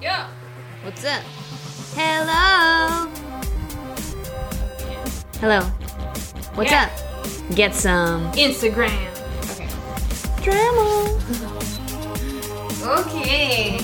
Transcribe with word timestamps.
Yeah. 0.00 0.28
What's 0.82 1.04
up? 1.04 1.22
Hello. 1.94 3.08
Hello. 5.40 5.60
What's 6.54 6.70
Yeah. 6.70 6.84
up? 6.84 6.90
Get 7.56 7.74
some 7.74 8.30
Instagram. 8.32 8.92
Okay. 9.50 9.68
drama. 10.42 11.14
Okay. 13.00 13.78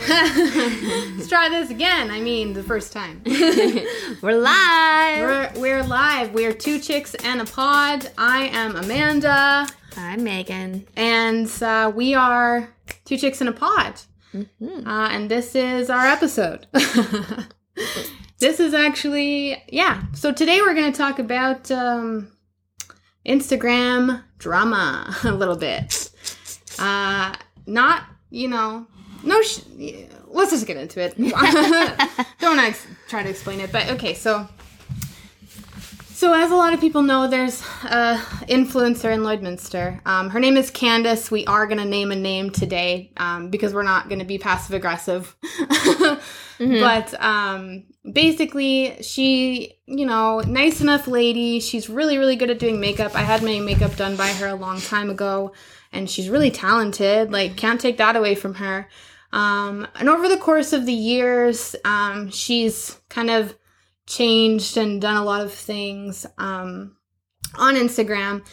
Let's 0.08 1.28
try 1.28 1.48
this 1.50 1.70
again. 1.70 2.10
I 2.10 2.20
mean, 2.20 2.52
the 2.54 2.62
first 2.62 2.92
time. 2.92 3.22
We're 4.22 4.38
live. 4.40 5.20
We're, 5.20 5.52
we're 5.60 5.82
live. 5.84 6.32
We're 6.32 6.52
two 6.52 6.80
chicks 6.80 7.14
and 7.16 7.40
a 7.40 7.44
pod. 7.44 8.10
I 8.18 8.46
am 8.52 8.74
Amanda, 8.76 9.66
I'm 9.96 10.24
Megan. 10.24 10.86
and 10.96 11.50
uh, 11.62 11.92
we 11.94 12.14
are 12.14 12.70
two 13.04 13.16
chicks 13.18 13.40
and 13.40 13.48
a 13.50 13.52
pod. 13.52 14.00
Mhm. 14.34 14.86
Uh, 14.86 15.08
and 15.10 15.30
this 15.30 15.54
is 15.54 15.90
our 15.90 16.06
episode. 16.06 16.66
this 18.38 18.60
is 18.60 18.74
actually, 18.74 19.62
yeah. 19.68 20.02
So 20.14 20.32
today 20.32 20.60
we're 20.60 20.74
going 20.74 20.92
to 20.92 20.96
talk 20.96 21.18
about 21.18 21.70
um, 21.70 22.30
Instagram 23.26 24.22
drama 24.38 25.14
a 25.24 25.32
little 25.32 25.56
bit. 25.56 26.10
Uh, 26.78 27.34
not, 27.66 28.04
you 28.30 28.48
know, 28.48 28.86
no, 29.24 29.42
sh- 29.42 29.60
let's 30.28 30.50
just 30.52 30.66
get 30.66 30.76
into 30.76 31.00
it. 31.00 31.16
Don't 32.40 32.58
ex- 32.58 32.86
try 33.08 33.22
to 33.22 33.28
explain 33.28 33.60
it, 33.60 33.70
but 33.72 33.88
okay, 33.90 34.14
so. 34.14 34.48
So, 36.20 36.34
as 36.34 36.50
a 36.50 36.54
lot 36.54 36.74
of 36.74 36.80
people 36.80 37.00
know, 37.00 37.28
there's 37.28 37.62
a 37.82 38.20
influencer 38.46 39.10
in 39.10 39.20
Lloydminster. 39.20 40.06
Um, 40.06 40.28
her 40.28 40.38
name 40.38 40.58
is 40.58 40.70
Candice. 40.70 41.30
We 41.30 41.46
are 41.46 41.66
going 41.66 41.78
to 41.78 41.86
name 41.86 42.12
a 42.12 42.14
name 42.14 42.50
today 42.50 43.10
um, 43.16 43.48
because 43.48 43.72
we're 43.72 43.84
not 43.84 44.10
going 44.10 44.18
to 44.18 44.26
be 44.26 44.36
passive 44.36 44.74
aggressive. 44.74 45.34
But 46.58 47.18
um, 47.22 47.84
basically, 48.12 49.02
she, 49.02 49.78
you 49.86 50.04
know, 50.04 50.40
nice 50.40 50.82
enough 50.82 51.08
lady. 51.08 51.58
She's 51.58 51.88
really, 51.88 52.18
really 52.18 52.36
good 52.36 52.50
at 52.50 52.58
doing 52.58 52.80
makeup. 52.80 53.14
I 53.14 53.22
had 53.22 53.42
my 53.42 53.58
makeup 53.60 53.96
done 53.96 54.14
by 54.14 54.28
her 54.28 54.48
a 54.48 54.54
long 54.54 54.78
time 54.78 55.08
ago, 55.08 55.54
and 55.90 56.10
she's 56.10 56.28
really 56.28 56.50
talented. 56.50 57.32
Like, 57.32 57.56
can't 57.56 57.80
take 57.80 57.96
that 57.96 58.14
away 58.14 58.34
from 58.34 58.56
her. 58.56 58.90
Um, 59.32 59.88
and 59.94 60.10
over 60.10 60.28
the 60.28 60.36
course 60.36 60.74
of 60.74 60.84
the 60.84 60.92
years, 60.92 61.74
um, 61.86 62.30
she's 62.30 63.00
kind 63.08 63.30
of 63.30 63.54
changed 64.10 64.76
and 64.76 65.00
done 65.00 65.16
a 65.16 65.24
lot 65.24 65.40
of 65.40 65.52
things 65.52 66.26
um, 66.36 66.96
on 67.54 67.76
Instagram. 67.76 68.44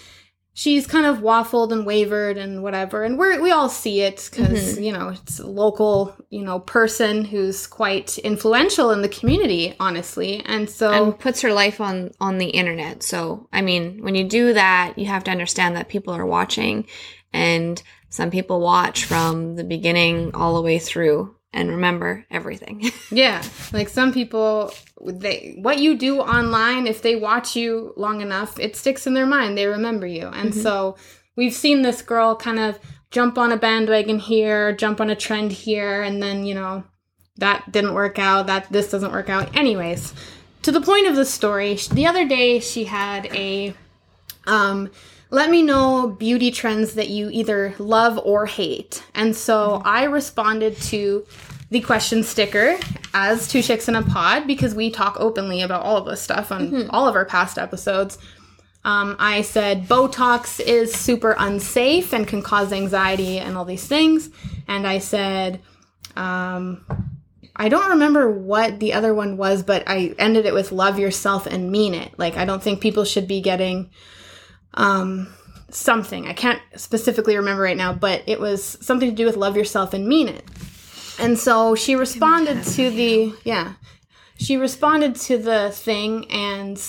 She's 0.54 0.88
kind 0.88 1.06
of 1.06 1.20
waffled 1.20 1.72
and 1.72 1.86
wavered 1.86 2.38
and 2.38 2.64
whatever, 2.64 3.04
and 3.04 3.20
we 3.20 3.38
we 3.38 3.52
all 3.52 3.70
see 3.70 4.02
it 4.02 4.28
because 4.32 4.80
you 4.80 4.92
know 4.92 5.10
it's 5.10 5.40
a 5.40 5.46
local 5.46 6.16
you 6.32 6.44
know 6.44 6.60
person 6.60 7.26
who's 7.26 7.68
quite 7.68 8.18
influential 8.20 8.90
in 8.92 9.04
the 9.04 9.10
community, 9.10 9.76
honestly, 9.80 10.42
and 10.46 10.68
so 10.68 10.92
And 10.92 11.20
puts 11.20 11.42
her 11.42 11.54
life 11.54 11.80
on 11.80 12.12
on 12.20 12.40
the 12.40 12.48
internet. 12.48 13.04
So, 13.04 13.48
I 13.54 13.62
mean, 13.62 14.02
when 14.02 14.16
you 14.16 14.24
do 14.24 14.54
that, 14.54 14.98
you 14.98 15.06
have 15.06 15.24
to 15.26 15.32
understand 15.32 15.76
that 15.76 15.90
people 15.90 16.14
are 16.14 16.26
watching 16.26 16.88
and 17.34 17.82
some 18.10 18.32
people 18.32 18.60
watch 18.60 19.06
from 19.06 19.58
the 19.58 19.64
beginning 19.64 20.34
all 20.34 20.56
the 20.56 20.62
way 20.62 20.80
through 20.80 21.37
and 21.58 21.72
remember 21.72 22.24
everything. 22.32 22.92
Yeah, 23.10 23.42
like 23.72 23.88
some 23.88 24.12
people, 24.12 24.74
they 25.02 25.58
what 25.62 25.80
you 25.80 25.98
do 25.98 26.20
online, 26.20 26.88
if 26.88 27.02
they 27.02 27.16
watch 27.16 27.56
you 27.56 27.94
long 27.96 28.20
enough, 28.20 28.60
it 28.60 28.76
sticks 28.76 29.08
in 29.08 29.14
their 29.14 29.26
mind. 29.26 29.58
They 29.58 29.66
remember 29.66 30.06
you, 30.06 30.28
and 30.28 30.54
so 30.54 30.98
we've 31.38 31.54
seen 31.54 31.82
this 31.82 32.02
girl 32.02 32.36
kind 32.36 32.60
of 32.60 32.78
jump 33.10 33.38
on 33.38 33.54
a 33.54 33.58
bandwagon 33.58 34.20
here, 34.20 34.74
jump 34.74 35.00
on 35.00 35.10
a 35.10 35.16
trend 35.16 35.54
here, 35.54 36.04
and 36.04 36.22
then 36.22 36.46
you 36.46 36.54
know 36.54 36.84
that 37.38 37.72
didn't 37.72 37.94
work 37.94 38.20
out. 38.20 38.48
That 38.48 38.70
this 38.72 38.92
doesn't 38.92 39.14
work 39.14 39.30
out. 39.30 39.56
Anyways, 39.56 40.14
to 40.64 40.72
the 40.72 40.82
point 40.82 41.08
of 41.08 41.16
the 41.16 41.26
story, 41.26 41.76
the 41.94 42.08
other 42.08 42.28
day 42.28 42.60
she 42.60 42.84
had 42.84 43.28
a 43.28 43.74
um, 44.46 44.92
let 45.30 45.50
me 45.50 45.62
know 45.62 46.08
beauty 46.08 46.52
trends 46.52 46.94
that 46.94 47.10
you 47.10 47.30
either 47.30 47.74
love 47.80 48.18
or 48.24 48.46
hate. 48.46 49.04
And 49.14 49.36
so 49.36 49.82
I 49.84 50.04
responded 50.04 50.78
to 50.84 51.26
the 51.70 51.82
question 51.82 52.24
sticker 52.24 52.78
as 53.14 53.48
two 53.48 53.62
chicks 53.62 53.88
in 53.88 53.96
a 53.96 54.04
pod 54.04 54.48
because 54.48 54.74
we 54.74 54.90
talk 54.90 55.18
openly 55.20 55.62
about 55.62 55.84
all 55.84 55.98
of 55.98 56.06
this 56.06 56.22
stuff 56.22 56.52
on 56.52 56.90
all 56.90 57.08
of 57.08 57.16
our 57.16 57.26
past 57.26 57.58
episodes. 57.58 58.18
Um, 58.86 59.18
I 59.20 59.42
said 59.42 59.84
Botox 59.88 60.62
is 60.62 60.94
super 60.94 61.36
unsafe 61.38 62.14
and 62.14 62.26
can 62.26 62.42
cause 62.42 62.72
anxiety 62.72 63.38
and 63.38 63.58
all 63.58 63.66
these 63.66 63.86
things. 63.86 64.30
And 64.68 64.88
I 64.88 65.00
said, 65.00 65.62
um, 66.16 66.86
I 67.54 67.68
don't 67.68 67.90
remember 67.90 68.32
what 68.32 68.80
the 68.80 68.94
other 68.94 69.14
one 69.14 69.36
was, 69.36 69.64
but 69.64 69.84
I 69.88 70.16
ended 70.18 70.46
it 70.46 70.54
with 70.54 70.72
love 70.72 71.00
yourself 71.00 71.48
and 71.48 71.72
mean 71.72 71.96
it. 71.96 72.18
Like, 72.18 72.38
I 72.38 72.46
don't 72.46 72.64
think 72.64 72.80
people 72.80 73.04
should 73.04 73.28
be 73.28 73.42
getting 73.42 73.90
um, 74.76 75.34
something. 75.70 76.28
I 76.28 76.34
can't 76.34 76.62
specifically 76.76 77.36
remember 77.36 77.64
right 77.64 77.76
now, 77.76 77.94
but 77.94 78.24
it 78.28 78.40
was 78.40 78.64
something 78.80 79.10
to 79.10 79.16
do 79.16 79.26
with 79.26 79.36
love 79.36 79.58
yourself 79.58 79.94
and 79.94 80.08
mean 80.08 80.28
it. 80.28 80.46
And 81.20 81.38
so 81.38 81.76
she 81.76 81.96
responded 81.96 82.64
to 82.64 82.90
the, 82.90 83.34
yeah, 83.44 83.74
she 84.38 84.58
responded 84.58 85.16
to 85.16 85.38
the 85.38 85.72
thing 85.72 86.30
and 86.32 86.82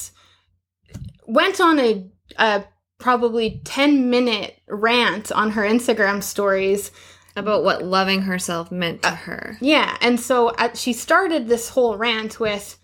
went 1.26 1.60
on 1.60 1.78
a, 1.78 2.06
a 2.36 2.64
probably 2.98 3.60
10 3.64 4.10
minute 4.10 4.60
rant 4.68 5.32
on 5.32 5.52
her 5.52 5.62
Instagram 5.62 6.22
stories 6.22 6.90
About 7.36 7.62
what 7.64 7.84
loving 7.84 8.22
herself 8.22 8.70
meant 8.72 9.02
to 9.02 9.10
her. 9.10 9.56
yeah, 9.60 9.96
and 10.00 10.18
so 10.18 10.48
uh, 10.48 10.74
she 10.74 10.92
started 10.92 11.46
this 11.48 11.70
whole 11.70 11.96
rant 11.96 12.40
with, 12.40 12.78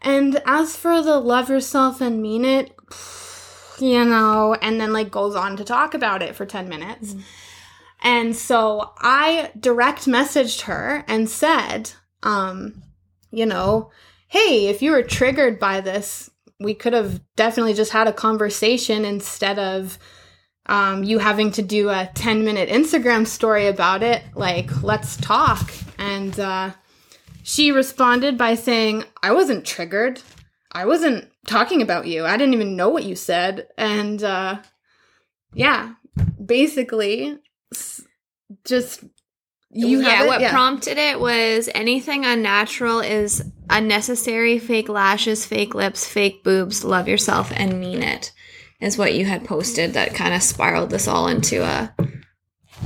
and 0.00 0.40
as 0.46 0.74
for 0.74 1.02
the 1.02 1.20
love 1.20 1.50
yourself 1.50 2.00
and 2.00 2.22
mean 2.22 2.44
it, 2.44 2.74
you 3.78 4.04
know, 4.04 4.54
and 4.62 4.80
then 4.80 4.92
like 4.92 5.10
goes 5.10 5.36
on 5.36 5.56
to 5.58 5.64
talk 5.64 5.94
about 5.94 6.22
it 6.22 6.34
for 6.34 6.46
10 6.46 6.68
minutes. 6.68 7.14
And 8.02 8.34
so 8.34 8.92
I 8.98 9.50
direct 9.58 10.06
messaged 10.06 10.62
her 10.62 11.04
and 11.06 11.28
said, 11.28 11.92
um, 12.22 12.82
you 13.30 13.46
know, 13.46 13.90
hey, 14.28 14.68
if 14.68 14.82
you 14.82 14.92
were 14.92 15.02
triggered 15.02 15.58
by 15.58 15.80
this, 15.80 16.30
we 16.58 16.74
could 16.74 16.92
have 16.92 17.20
definitely 17.36 17.74
just 17.74 17.92
had 17.92 18.06
a 18.06 18.12
conversation 18.12 19.04
instead 19.04 19.58
of 19.58 19.98
um, 20.66 21.02
you 21.02 21.18
having 21.18 21.50
to 21.52 21.62
do 21.62 21.88
a 21.88 22.10
10 22.14 22.44
minute 22.44 22.68
Instagram 22.68 23.26
story 23.26 23.66
about 23.66 24.02
it. 24.02 24.22
Like, 24.34 24.82
let's 24.82 25.16
talk. 25.16 25.72
And 25.98 26.38
uh, 26.38 26.70
she 27.42 27.72
responded 27.72 28.38
by 28.38 28.54
saying, 28.54 29.04
I 29.22 29.32
wasn't 29.32 29.66
triggered. 29.66 30.22
I 30.72 30.86
wasn't 30.86 31.28
talking 31.46 31.82
about 31.82 32.06
you. 32.06 32.24
I 32.24 32.36
didn't 32.36 32.54
even 32.54 32.76
know 32.76 32.88
what 32.88 33.04
you 33.04 33.16
said. 33.16 33.66
And 33.76 34.22
uh, 34.22 34.60
yeah, 35.54 35.94
basically, 36.44 37.38
just 38.64 39.04
you 39.72 40.02
yeah, 40.02 40.26
what 40.26 40.40
yeah. 40.40 40.50
prompted 40.50 40.98
it 40.98 41.20
was 41.20 41.68
anything 41.74 42.24
unnatural 42.24 43.00
is 43.00 43.44
unnecessary, 43.68 44.58
fake 44.58 44.88
lashes, 44.88 45.46
fake 45.46 45.74
lips, 45.74 46.06
fake 46.06 46.42
boobs, 46.42 46.82
love 46.84 47.06
yourself 47.06 47.52
and 47.54 47.78
mean 47.78 48.02
it. 48.02 48.32
Is 48.80 48.96
what 48.98 49.14
you 49.14 49.26
had 49.26 49.44
posted 49.44 49.92
that 49.92 50.14
kind 50.14 50.34
of 50.34 50.42
spiraled 50.42 50.90
this 50.90 51.06
all 51.06 51.28
into 51.28 51.62
a 51.62 51.94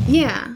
yeah. 0.07 0.55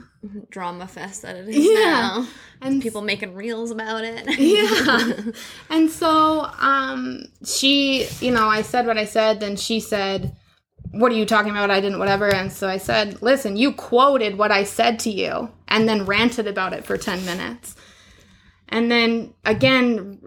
drama 0.50 0.86
fest 0.88 1.22
that 1.22 1.36
it 1.36 1.48
is 1.48 1.56
Yeah. 1.56 1.74
now. 1.74 2.26
And 2.60 2.82
People 2.82 3.02
making 3.02 3.34
reels 3.34 3.70
about 3.70 4.02
it. 4.04 4.38
yeah. 4.38 5.32
and 5.70 5.88
so 5.90 6.50
um 6.58 7.22
she, 7.46 8.06
you 8.20 8.32
know, 8.32 8.48
I 8.48 8.62
said 8.62 8.86
what 8.86 8.98
I 8.98 9.04
said, 9.04 9.40
then 9.40 9.56
she 9.56 9.80
said, 9.80 10.36
What 10.92 11.12
are 11.12 11.16
you 11.16 11.26
talking 11.26 11.50
about? 11.50 11.70
I 11.70 11.80
didn't 11.80 11.98
whatever. 11.98 12.32
And 12.32 12.52
so 12.52 12.68
I 12.68 12.78
said, 12.78 13.20
Listen, 13.22 13.56
you 13.56 13.72
quoted 13.72 14.38
what 14.38 14.50
I 14.50 14.64
said 14.64 14.98
to 15.00 15.10
you 15.10 15.50
and 15.68 15.88
then 15.88 16.06
ranted 16.06 16.46
about 16.46 16.72
it 16.72 16.84
for 16.84 16.96
10 16.96 17.24
minutes. 17.24 17.76
And 18.68 18.90
then 18.90 19.34
again, 19.44 20.20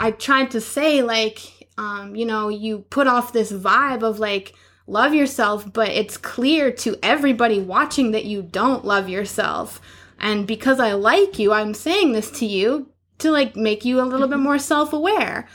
I 0.00 0.10
tried 0.10 0.50
to 0.52 0.60
say, 0.60 1.02
like, 1.02 1.68
um, 1.76 2.14
you 2.14 2.26
know, 2.26 2.48
you 2.48 2.80
put 2.90 3.06
off 3.06 3.32
this 3.32 3.52
vibe 3.52 4.02
of 4.02 4.18
like, 4.18 4.54
love 4.86 5.14
yourself, 5.14 5.72
but 5.72 5.88
it's 5.88 6.16
clear 6.16 6.70
to 6.72 6.96
everybody 7.02 7.60
watching 7.60 8.10
that 8.12 8.24
you 8.24 8.42
don't 8.42 8.84
love 8.84 9.08
yourself. 9.08 9.80
And 10.18 10.46
because 10.46 10.80
I 10.80 10.92
like 10.92 11.38
you, 11.38 11.52
I'm 11.52 11.74
saying 11.74 12.12
this 12.12 12.30
to 12.32 12.46
you 12.46 12.90
to 13.18 13.30
like 13.30 13.56
make 13.56 13.84
you 13.84 14.00
a 14.00 14.02
little 14.02 14.28
bit 14.28 14.38
more 14.38 14.58
self 14.58 14.92
aware. 14.92 15.48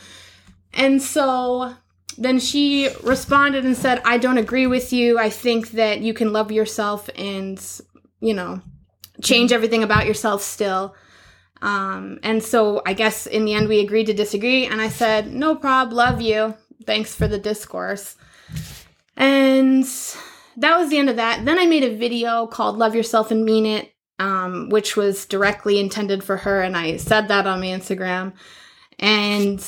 And 0.73 1.01
so 1.01 1.75
then 2.18 2.39
she 2.39 2.89
responded 3.04 3.65
and 3.65 3.75
said, 3.75 4.01
I 4.06 4.18
don't 4.18 4.38
agree 4.38 4.68
with 4.68 4.94
you. 4.94 5.19
I 5.19 5.30
think 5.30 5.71
that 5.71 6.01
you 6.01 6.13
can 6.13 6.33
love 6.33 6.51
yourself 6.51 7.10
and, 7.15 7.60
you 8.19 8.33
know, 8.33 8.62
change 9.21 9.51
everything 9.51 9.83
about 9.83 10.06
yourself 10.06 10.42
still. 10.42 10.95
Um, 11.62 12.19
and 12.24 12.44
so 12.44 12.81
I 12.86 12.94
guess 12.94 13.25
in 13.25 13.45
the 13.45 13.54
end 13.54 13.68
we 13.68 13.80
agreed 13.80 14.07
to 14.07 14.13
disagree. 14.13 14.65
And 14.65 14.81
I 14.81 14.89
said, 14.89 15.33
no 15.33 15.56
prob, 15.56 15.94
love 15.94 16.21
you. 16.21 16.56
Thanks 16.86 17.15
for 17.15 17.27
the 17.27 17.39
discourse. 17.39 18.16
And 19.16 19.83
that 20.57 20.77
was 20.77 20.89
the 20.89 20.98
end 20.98 21.09
of 21.09 21.16
that. 21.16 21.45
Then 21.45 21.57
I 21.57 21.66
made 21.66 21.83
a 21.83 21.95
video 21.95 22.48
called 22.48 22.77
Love 22.77 22.95
Yourself 22.95 23.31
and 23.31 23.45
Mean 23.45 23.66
It. 23.66 23.94
um, 24.19 24.69
which 24.69 24.95
was 24.95 25.25
directly 25.25 25.80
intended 25.80 26.24
for 26.24 26.38
her, 26.38 26.62
and 26.62 26.77
I 26.77 26.98
said 26.98 27.27
that 27.27 27.48
on 27.48 27.59
my 27.59 27.68
Instagram. 27.68 28.33
And 29.00 29.59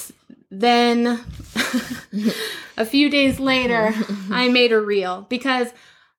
then 0.49 1.07
a 2.77 2.85
few 2.85 3.09
days 3.09 3.39
later, 3.39 3.93
I 4.31 4.49
made 4.49 4.71
a 4.71 4.79
reel 4.79 5.25
because 5.29 5.73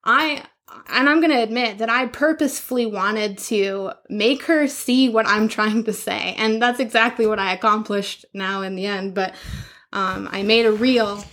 I 0.04 0.44
and 0.88 1.08
I'm 1.08 1.20
going 1.20 1.32
to 1.32 1.42
admit 1.42 1.78
that 1.78 1.88
I 1.88 2.06
purposefully 2.06 2.86
wanted 2.86 3.38
to 3.38 3.92
make 4.08 4.44
her 4.44 4.66
see 4.66 5.08
what 5.08 5.26
I'm 5.26 5.48
trying 5.48 5.84
to 5.84 5.92
say. 5.92 6.34
And 6.38 6.60
that's 6.60 6.80
exactly 6.80 7.26
what 7.26 7.38
I 7.38 7.52
accomplished 7.52 8.24
now 8.34 8.62
in 8.62 8.76
the 8.76 8.86
end. 8.86 9.14
But 9.14 9.34
um, 9.92 10.28
I 10.30 10.42
made 10.42 10.66
a 10.66 10.72
reel 10.72 11.24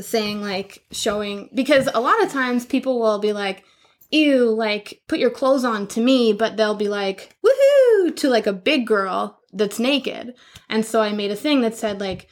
saying, 0.00 0.40
like, 0.40 0.84
showing, 0.90 1.50
because 1.54 1.88
a 1.92 2.00
lot 2.00 2.22
of 2.22 2.30
times 2.32 2.64
people 2.64 2.98
will 2.98 3.18
be 3.18 3.32
like, 3.32 3.64
ew, 4.10 4.50
like, 4.50 5.02
put 5.08 5.18
your 5.18 5.30
clothes 5.30 5.64
on 5.64 5.86
to 5.88 6.00
me, 6.00 6.32
but 6.32 6.56
they'll 6.56 6.74
be 6.74 6.88
like, 6.88 7.36
woohoo, 7.44 7.61
to 8.10 8.28
like 8.28 8.46
a 8.46 8.52
big 8.52 8.86
girl 8.86 9.40
that's 9.52 9.78
naked. 9.78 10.34
And 10.68 10.84
so 10.84 11.00
I 11.00 11.12
made 11.12 11.30
a 11.30 11.36
thing 11.36 11.60
that 11.60 11.74
said, 11.74 12.00
like, 12.00 12.28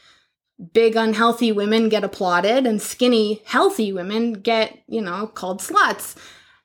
big 0.72 0.94
unhealthy 0.94 1.52
women 1.52 1.88
get 1.88 2.04
applauded 2.04 2.66
and 2.66 2.82
skinny 2.82 3.40
healthy 3.46 3.94
women 3.94 4.34
get 4.34 4.78
you 4.86 5.00
know 5.00 5.26
called 5.26 5.60
sluts 5.60 6.14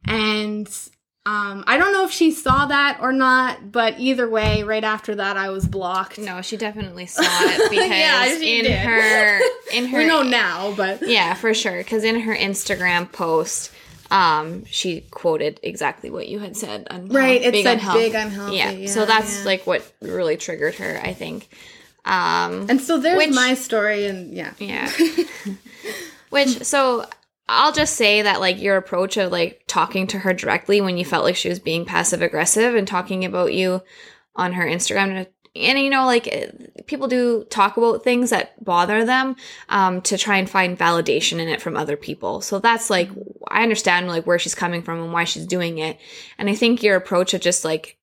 and 0.04 0.68
um, 1.28 1.64
I 1.66 1.78
don't 1.78 1.92
know 1.92 2.06
if 2.06 2.12
she 2.12 2.32
saw 2.32 2.68
that 2.68 3.00
or 3.02 3.12
not, 3.12 3.72
but 3.72 4.00
either 4.00 4.30
way, 4.30 4.62
right 4.62 4.84
after 4.84 5.16
that, 5.16 5.38
I 5.38 5.50
was 5.50 5.66
blocked. 5.68 6.20
No, 6.20 6.44
she 6.44 6.56
definitely 6.56 7.06
saw 7.08 7.24
it 7.26 7.72
because 7.72 7.90
yeah, 7.90 8.26
in 8.28 8.64
did. 8.66 8.78
her 8.78 9.40
in 9.74 9.86
her 9.90 9.98
we 9.98 10.06
know 10.06 10.22
now, 10.22 10.76
but 10.78 11.02
yeah, 11.08 11.34
for 11.34 11.56
sure. 11.56 11.80
Because 11.80 12.04
in 12.04 12.20
her 12.20 12.36
Instagram 12.36 13.12
post, 13.12 13.72
um, 14.12 14.66
she 14.66 15.02
quoted 15.02 15.60
exactly 15.64 16.10
what 16.10 16.28
you 16.28 16.40
had 16.40 16.56
said. 16.56 16.88
right, 17.10 17.42
it 17.42 17.64
said 17.64 17.80
big 17.94 18.14
unhealthy. 18.14 18.58
Yeah, 18.58 18.72
yeah 18.72 18.88
so 18.88 19.06
that's 19.06 19.40
yeah. 19.40 19.46
like 19.46 19.68
what 19.68 19.90
really 20.02 20.38
triggered 20.38 20.76
her, 20.76 21.00
I 21.04 21.14
think. 21.14 21.50
Um, 22.06 22.68
and 22.70 22.80
so 22.80 23.00
there's 23.00 23.18
which, 23.18 23.34
my 23.34 23.56
story, 23.56 24.06
and 24.06 24.34
yeah, 24.34 24.54
yeah. 24.60 24.92
which 26.30 26.64
so 26.64 27.06
I'll 27.50 27.74
just 27.74 27.96
say 27.96 28.22
that 28.22 28.40
like 28.40 28.62
your 28.62 28.78
approach 28.78 29.18
of 29.18 29.32
like 29.32 29.64
talking 29.68 30.08
to 30.08 30.20
her 30.20 30.34
directly 30.34 30.82
when 30.82 30.98
you 30.98 31.06
felt 31.06 31.24
like 31.24 31.36
she 31.36 31.50
was 31.50 31.60
being 31.60 31.86
passive 31.86 32.22
aggressive 32.22 32.76
and 32.76 32.88
talking 32.88 33.26
about 33.26 33.54
you 33.54 33.82
on 34.36 34.54
her 34.54 34.66
Instagram 34.66 35.28
and, 35.56 35.80
you 35.80 35.90
know 35.90 36.06
like 36.06 36.86
people 36.88 37.08
do 37.08 37.44
talk 37.46 37.78
about 37.78 38.04
things 38.04 38.30
that 38.30 38.64
bother 38.64 39.06
them 39.06 39.36
um, 39.70 40.02
to 40.02 40.18
try 40.18 40.38
and 40.38 40.50
find 40.50 40.78
validation 40.78 41.40
in 41.40 41.48
it 41.48 41.62
from 41.62 41.76
other 41.76 41.98
people. 41.98 42.42
So 42.42 42.60
that's 42.60 42.90
like 42.90 43.10
I 43.48 43.64
understand 43.64 44.08
like 44.08 44.28
where 44.28 44.40
she's 44.40 44.56
coming 44.56 44.82
from 44.82 45.02
and 45.02 45.14
why 45.14 45.24
she's 45.24 45.46
doing 45.46 45.78
it. 45.78 45.98
And 46.38 46.50
I 46.50 46.56
think 46.56 46.84
your 46.84 46.96
approach 46.96 47.34
of 47.34 47.42
just 47.42 47.66
like 47.66 47.98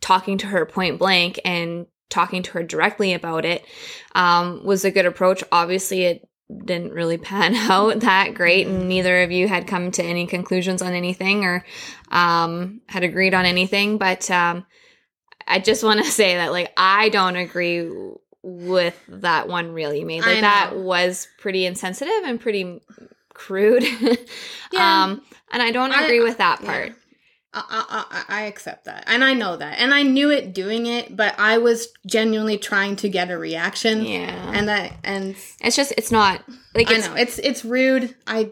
talking 0.00 0.38
to 0.38 0.46
her 0.46 0.66
point 0.66 0.98
blank 0.98 1.40
and 1.44 1.86
talking 2.10 2.42
to 2.42 2.50
her 2.52 2.62
directly 2.62 3.14
about 3.14 3.44
it 3.44 3.64
um, 4.14 4.64
was 4.64 4.84
a 4.84 4.90
good 4.90 5.06
approach. 5.06 5.42
Obviously, 5.50 6.02
it 6.04 6.28
didn't 6.64 6.92
really 6.92 7.18
pan 7.30 7.54
out 7.54 8.00
that 8.00 8.34
great, 8.34 8.66
and 8.66 8.88
neither 8.88 9.22
of 9.22 9.32
you 9.32 9.48
had 9.48 9.66
come 9.66 9.90
to 9.92 10.02
any 10.02 10.26
conclusions 10.26 10.82
on 10.82 10.92
anything 10.92 11.44
or 11.44 11.64
um, 12.10 12.80
had 12.86 13.02
agreed 13.02 13.34
on 13.34 13.46
anything. 13.46 13.98
But 13.98 14.30
um, 14.30 14.66
I 15.46 15.58
just 15.58 15.84
want 15.84 16.04
to 16.04 16.10
say 16.10 16.36
that, 16.36 16.52
like, 16.52 16.72
I 16.76 17.08
don't 17.10 17.36
agree 17.36 17.90
with 18.42 19.00
that 19.08 19.48
one 19.48 19.72
really 19.72 20.04
made. 20.04 20.22
Like, 20.22 20.40
that 20.40 20.76
was 20.76 21.28
pretty 21.38 21.66
insensitive 21.66 22.24
and 22.24 22.40
pretty 22.40 22.80
crude. 23.32 23.82
yeah. 24.72 25.04
um, 25.04 25.22
and 25.52 25.62
I 25.62 25.70
don't 25.70 25.92
agree 25.92 26.20
I, 26.20 26.24
with 26.24 26.38
that 26.38 26.62
part. 26.62 26.88
Yeah. 26.88 26.94
I, 27.56 28.04
I, 28.10 28.24
I 28.28 28.42
accept 28.46 28.86
that. 28.86 29.04
And 29.06 29.22
I 29.22 29.34
know 29.34 29.56
that. 29.56 29.78
And 29.78 29.94
I 29.94 30.02
knew 30.02 30.30
it 30.30 30.54
doing 30.54 30.86
it, 30.86 31.16
but 31.16 31.38
I 31.38 31.58
was 31.58 31.88
genuinely 32.04 32.58
trying 32.58 32.96
to 32.96 33.08
get 33.08 33.30
a 33.30 33.38
reaction. 33.38 34.04
Yeah. 34.04 34.52
And 34.52 34.68
that 34.68 34.92
and 35.04 35.36
it's 35.60 35.76
just 35.76 35.94
it's 35.96 36.10
not 36.10 36.42
like 36.74 36.90
it's, 36.90 37.06
I 37.06 37.10
know. 37.10 37.20
It's 37.20 37.38
it's 37.38 37.64
rude. 37.64 38.14
I 38.26 38.50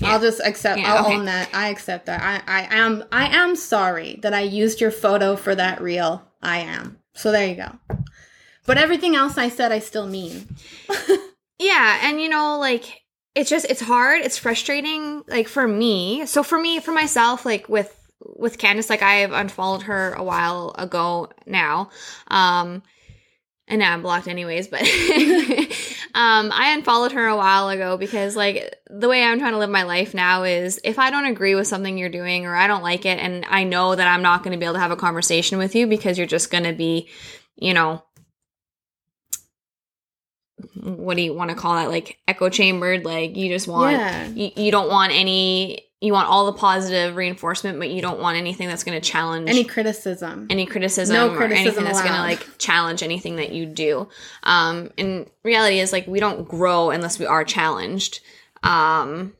yeah. 0.00 0.12
I'll 0.12 0.20
just 0.20 0.40
accept 0.44 0.80
yeah, 0.80 0.94
I'll 0.94 1.06
okay. 1.06 1.16
own 1.16 1.24
that. 1.26 1.50
I 1.52 1.68
accept 1.68 2.06
that. 2.06 2.22
I, 2.22 2.62
I 2.62 2.76
am 2.76 3.04
I 3.12 3.36
am 3.36 3.56
sorry 3.56 4.18
that 4.22 4.34
I 4.34 4.40
used 4.40 4.80
your 4.80 4.90
photo 4.90 5.36
for 5.36 5.54
that 5.54 5.80
reel. 5.80 6.22
I 6.42 6.58
am. 6.58 6.98
So 7.14 7.32
there 7.32 7.46
you 7.46 7.56
go. 7.56 7.96
But 8.66 8.78
everything 8.78 9.16
else 9.16 9.36
I 9.38 9.48
said 9.48 9.72
I 9.72 9.78
still 9.78 10.06
mean. 10.06 10.56
yeah, 11.58 12.00
and 12.02 12.20
you 12.20 12.28
know, 12.28 12.58
like 12.58 13.00
it's 13.34 13.50
just 13.50 13.66
it's 13.70 13.80
hard 13.80 14.22
it's 14.22 14.38
frustrating 14.38 15.22
like 15.28 15.46
for 15.46 15.66
me 15.66 16.26
so 16.26 16.42
for 16.42 16.58
me 16.58 16.80
for 16.80 16.92
myself 16.92 17.46
like 17.46 17.68
with 17.68 17.96
with 18.20 18.58
candice 18.58 18.90
like 18.90 19.02
i've 19.02 19.32
unfollowed 19.32 19.82
her 19.82 20.12
a 20.14 20.22
while 20.22 20.74
ago 20.76 21.28
now 21.46 21.88
um 22.28 22.82
and 23.70 23.78
now 23.78 23.92
i'm 23.92 24.02
blocked 24.02 24.28
anyways 24.28 24.68
but 24.68 24.80
um 26.14 26.52
i 26.52 26.74
unfollowed 26.76 27.12
her 27.12 27.26
a 27.26 27.36
while 27.36 27.68
ago 27.70 27.96
because 27.96 28.36
like 28.36 28.74
the 28.90 29.08
way 29.08 29.22
i'm 29.22 29.38
trying 29.38 29.52
to 29.52 29.58
live 29.58 29.70
my 29.70 29.84
life 29.84 30.12
now 30.12 30.42
is 30.42 30.78
if 30.84 30.98
i 30.98 31.10
don't 31.10 31.26
agree 31.26 31.54
with 31.54 31.66
something 31.66 31.96
you're 31.96 32.10
doing 32.10 32.44
or 32.44 32.54
i 32.54 32.66
don't 32.66 32.82
like 32.82 33.06
it 33.06 33.18
and 33.18 33.46
i 33.48 33.64
know 33.64 33.94
that 33.94 34.08
i'm 34.08 34.22
not 34.22 34.42
going 34.42 34.52
to 34.52 34.58
be 34.58 34.66
able 34.66 34.74
to 34.74 34.80
have 34.80 34.90
a 34.90 34.96
conversation 34.96 35.56
with 35.56 35.74
you 35.74 35.86
because 35.86 36.18
you're 36.18 36.26
just 36.26 36.50
going 36.50 36.64
to 36.64 36.72
be 36.72 37.08
you 37.56 37.72
know 37.72 38.02
what 40.74 41.16
do 41.16 41.22
you 41.22 41.32
want 41.32 41.50
to 41.50 41.56
call 41.56 41.76
that 41.76 41.88
like 41.88 42.18
echo 42.28 42.48
chambered 42.48 43.04
like 43.04 43.36
you 43.36 43.48
just 43.48 43.68
want 43.68 43.96
yeah. 43.96 44.26
you, 44.28 44.50
you 44.56 44.70
don't 44.70 44.88
want 44.88 45.12
any 45.12 45.89
you 46.00 46.14
want 46.14 46.28
all 46.28 46.46
the 46.46 46.54
positive 46.54 47.14
reinforcement 47.14 47.78
but 47.78 47.90
you 47.90 48.00
don't 48.00 48.20
want 48.20 48.38
anything 48.38 48.68
that's 48.68 48.84
going 48.84 48.98
to 48.98 49.06
challenge 49.06 49.48
any 49.48 49.64
criticism. 49.64 50.46
any 50.50 50.66
criticism 50.66 51.14
no 51.14 51.34
or 51.34 51.44
anything 51.44 51.84
that's 51.84 52.00
going 52.00 52.14
to 52.14 52.20
like 52.20 52.58
challenge 52.58 53.02
anything 53.02 53.36
that 53.36 53.52
you 53.52 53.66
do. 53.66 54.08
Um 54.42 54.90
and 54.96 55.28
reality 55.44 55.78
is 55.78 55.92
like 55.92 56.06
we 56.06 56.20
don't 56.20 56.48
grow 56.48 56.90
unless 56.90 57.18
we 57.18 57.26
are 57.26 57.44
challenged. 57.44 58.20
Um 58.62 59.34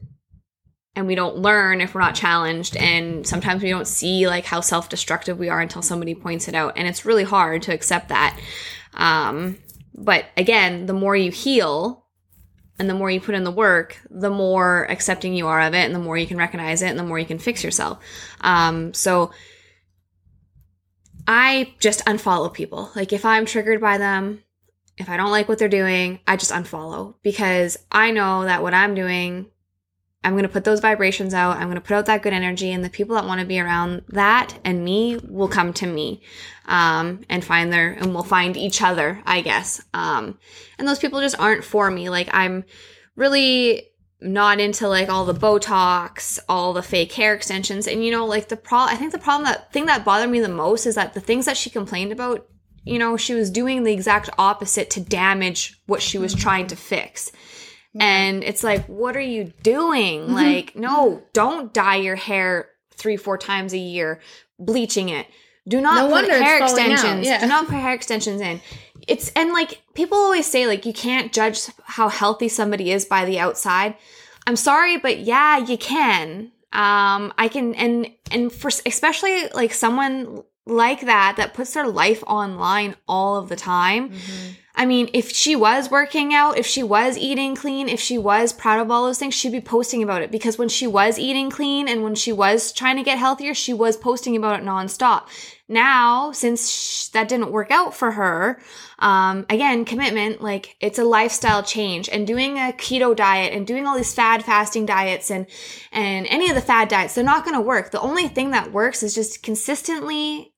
and 0.96 1.06
we 1.06 1.14
don't 1.14 1.36
learn 1.36 1.80
if 1.80 1.94
we're 1.94 2.00
not 2.00 2.14
challenged 2.14 2.76
and 2.76 3.26
sometimes 3.26 3.62
we 3.62 3.70
don't 3.70 3.86
see 3.86 4.26
like 4.26 4.44
how 4.44 4.60
self-destructive 4.60 5.38
we 5.38 5.48
are 5.48 5.60
until 5.60 5.82
somebody 5.82 6.14
points 6.14 6.48
it 6.48 6.54
out 6.54 6.74
and 6.76 6.86
it's 6.86 7.04
really 7.06 7.24
hard 7.24 7.62
to 7.62 7.72
accept 7.72 8.08
that. 8.10 8.38
Um 8.94 9.58
but 9.94 10.26
again, 10.36 10.86
the 10.86 10.92
more 10.92 11.16
you 11.16 11.30
heal 11.30 11.99
and 12.80 12.88
the 12.88 12.94
more 12.94 13.10
you 13.10 13.20
put 13.20 13.34
in 13.34 13.44
the 13.44 13.50
work, 13.50 14.00
the 14.08 14.30
more 14.30 14.90
accepting 14.90 15.34
you 15.34 15.48
are 15.48 15.60
of 15.60 15.74
it 15.74 15.84
and 15.84 15.94
the 15.94 15.98
more 15.98 16.16
you 16.16 16.26
can 16.26 16.38
recognize 16.38 16.80
it 16.80 16.88
and 16.88 16.98
the 16.98 17.04
more 17.04 17.18
you 17.18 17.26
can 17.26 17.38
fix 17.38 17.62
yourself. 17.62 18.02
Um, 18.40 18.94
so 18.94 19.32
I 21.28 21.74
just 21.78 22.02
unfollow 22.06 22.50
people. 22.52 22.90
Like 22.96 23.12
if 23.12 23.26
I'm 23.26 23.44
triggered 23.44 23.82
by 23.82 23.98
them, 23.98 24.42
if 24.96 25.10
I 25.10 25.18
don't 25.18 25.30
like 25.30 25.46
what 25.46 25.58
they're 25.58 25.68
doing, 25.68 26.20
I 26.26 26.36
just 26.36 26.52
unfollow 26.52 27.16
because 27.22 27.76
I 27.92 28.12
know 28.12 28.44
that 28.44 28.62
what 28.62 28.72
I'm 28.72 28.94
doing 28.94 29.50
I'm 30.22 30.32
going 30.32 30.42
to 30.42 30.50
put 30.50 30.64
those 30.64 30.80
vibrations 30.80 31.32
out. 31.32 31.56
I'm 31.56 31.68
going 31.68 31.76
to 31.76 31.80
put 31.80 31.94
out 31.94 32.06
that 32.06 32.22
good 32.22 32.34
energy, 32.34 32.72
and 32.72 32.84
the 32.84 32.90
people 32.90 33.16
that 33.16 33.24
want 33.24 33.40
to 33.40 33.46
be 33.46 33.58
around 33.58 34.02
that 34.08 34.58
and 34.64 34.84
me 34.84 35.18
will 35.26 35.48
come 35.48 35.72
to 35.74 35.86
me 35.86 36.22
um, 36.66 37.22
and 37.30 37.44
find 37.44 37.72
their, 37.72 37.92
and 37.92 38.12
we'll 38.12 38.22
find 38.22 38.56
each 38.56 38.82
other, 38.82 39.22
I 39.24 39.40
guess. 39.40 39.82
Um, 39.94 40.38
and 40.78 40.86
those 40.86 40.98
people 40.98 41.20
just 41.20 41.40
aren't 41.40 41.64
for 41.64 41.90
me. 41.90 42.10
Like, 42.10 42.28
I'm 42.32 42.64
really 43.16 43.86
not 44.20 44.60
into 44.60 44.86
like 44.88 45.08
all 45.08 45.24
the 45.24 45.32
Botox, 45.32 46.38
all 46.48 46.74
the 46.74 46.82
fake 46.82 47.12
hair 47.12 47.34
extensions. 47.34 47.86
And, 47.86 48.04
you 48.04 48.10
know, 48.10 48.26
like 48.26 48.48
the 48.48 48.56
problem, 48.56 48.94
I 48.94 48.98
think 48.98 49.12
the 49.12 49.18
problem 49.18 49.46
that 49.46 49.72
thing 49.72 49.86
that 49.86 50.04
bothered 50.04 50.30
me 50.30 50.40
the 50.40 50.48
most 50.48 50.86
is 50.86 50.96
that 50.96 51.14
the 51.14 51.20
things 51.20 51.46
that 51.46 51.56
she 51.56 51.70
complained 51.70 52.12
about, 52.12 52.46
you 52.84 52.98
know, 52.98 53.16
she 53.16 53.34
was 53.34 53.50
doing 53.50 53.84
the 53.84 53.92
exact 53.92 54.28
opposite 54.38 54.90
to 54.90 55.00
damage 55.00 55.80
what 55.86 56.02
she 56.02 56.18
was 56.18 56.34
trying 56.34 56.66
to 56.66 56.76
fix. 56.76 57.32
And 57.98 58.44
it's 58.44 58.62
like, 58.62 58.86
what 58.86 59.16
are 59.16 59.20
you 59.20 59.52
doing? 59.62 60.22
Mm-hmm. 60.22 60.34
Like, 60.34 60.76
no, 60.76 61.22
don't 61.32 61.72
dye 61.72 61.96
your 61.96 62.16
hair 62.16 62.68
three, 62.94 63.16
four 63.16 63.36
times 63.36 63.72
a 63.72 63.78
year, 63.78 64.20
bleaching 64.58 65.08
it. 65.08 65.26
Do 65.66 65.80
not 65.80 66.08
no 66.08 66.20
put 66.20 66.30
hair 66.30 66.62
extensions. 66.62 67.26
Yeah. 67.26 67.40
Do 67.40 67.46
not 67.46 67.66
put 67.66 67.76
hair 67.76 67.94
extensions 67.94 68.40
in. 68.40 68.60
It's 69.08 69.30
and 69.32 69.52
like 69.52 69.82
people 69.94 70.18
always 70.18 70.46
say, 70.46 70.66
like, 70.66 70.86
you 70.86 70.92
can't 70.92 71.32
judge 71.32 71.62
how 71.84 72.08
healthy 72.08 72.48
somebody 72.48 72.92
is 72.92 73.04
by 73.04 73.24
the 73.24 73.38
outside. 73.38 73.96
I'm 74.46 74.56
sorry, 74.56 74.96
but 74.96 75.18
yeah, 75.20 75.58
you 75.58 75.76
can. 75.76 76.52
Um, 76.72 77.32
I 77.36 77.48
can 77.50 77.74
and 77.74 78.10
and 78.30 78.52
for 78.52 78.68
especially 78.86 79.48
like 79.48 79.74
someone 79.74 80.44
like 80.66 81.02
that 81.02 81.36
that 81.38 81.54
puts 81.54 81.74
their 81.74 81.88
life 81.88 82.22
online 82.26 82.94
all 83.08 83.36
of 83.36 83.48
the 83.48 83.56
time. 83.56 84.10
Mm-hmm 84.10 84.50
I 84.74 84.86
mean, 84.86 85.10
if 85.12 85.32
she 85.32 85.56
was 85.56 85.90
working 85.90 86.32
out, 86.32 86.56
if 86.56 86.66
she 86.66 86.82
was 86.82 87.18
eating 87.18 87.56
clean, 87.56 87.88
if 87.88 88.00
she 88.00 88.16
was 88.16 88.52
proud 88.52 88.80
of 88.80 88.90
all 88.90 89.04
those 89.04 89.18
things, 89.18 89.34
she'd 89.34 89.52
be 89.52 89.60
posting 89.60 90.02
about 90.02 90.22
it 90.22 90.30
because 90.30 90.58
when 90.58 90.68
she 90.68 90.86
was 90.86 91.18
eating 91.18 91.50
clean 91.50 91.88
and 91.88 92.02
when 92.02 92.14
she 92.14 92.32
was 92.32 92.72
trying 92.72 92.96
to 92.96 93.02
get 93.02 93.18
healthier, 93.18 93.52
she 93.52 93.74
was 93.74 93.96
posting 93.96 94.36
about 94.36 94.60
it 94.60 94.64
nonstop. 94.64 95.26
Now, 95.68 96.32
since 96.32 96.70
sh- 96.70 97.08
that 97.08 97.28
didn't 97.28 97.52
work 97.52 97.70
out 97.70 97.94
for 97.94 98.12
her, 98.12 98.60
um, 99.00 99.44
again, 99.50 99.84
commitment, 99.84 100.40
like 100.40 100.76
it's 100.80 100.98
a 100.98 101.04
lifestyle 101.04 101.62
change 101.62 102.08
and 102.08 102.26
doing 102.26 102.56
a 102.56 102.72
keto 102.72 103.14
diet 103.14 103.52
and 103.52 103.66
doing 103.66 103.86
all 103.86 103.96
these 103.96 104.14
fad 104.14 104.44
fasting 104.44 104.86
diets 104.86 105.30
and, 105.30 105.46
and 105.90 106.26
any 106.28 106.48
of 106.48 106.54
the 106.54 106.60
fad 106.60 106.88
diets, 106.88 107.14
they're 107.14 107.24
not 107.24 107.44
going 107.44 107.56
to 107.56 107.60
work. 107.60 107.90
The 107.90 108.00
only 108.00 108.28
thing 108.28 108.52
that 108.52 108.72
works 108.72 109.02
is 109.02 109.14
just 109.14 109.42
consistently 109.42 110.54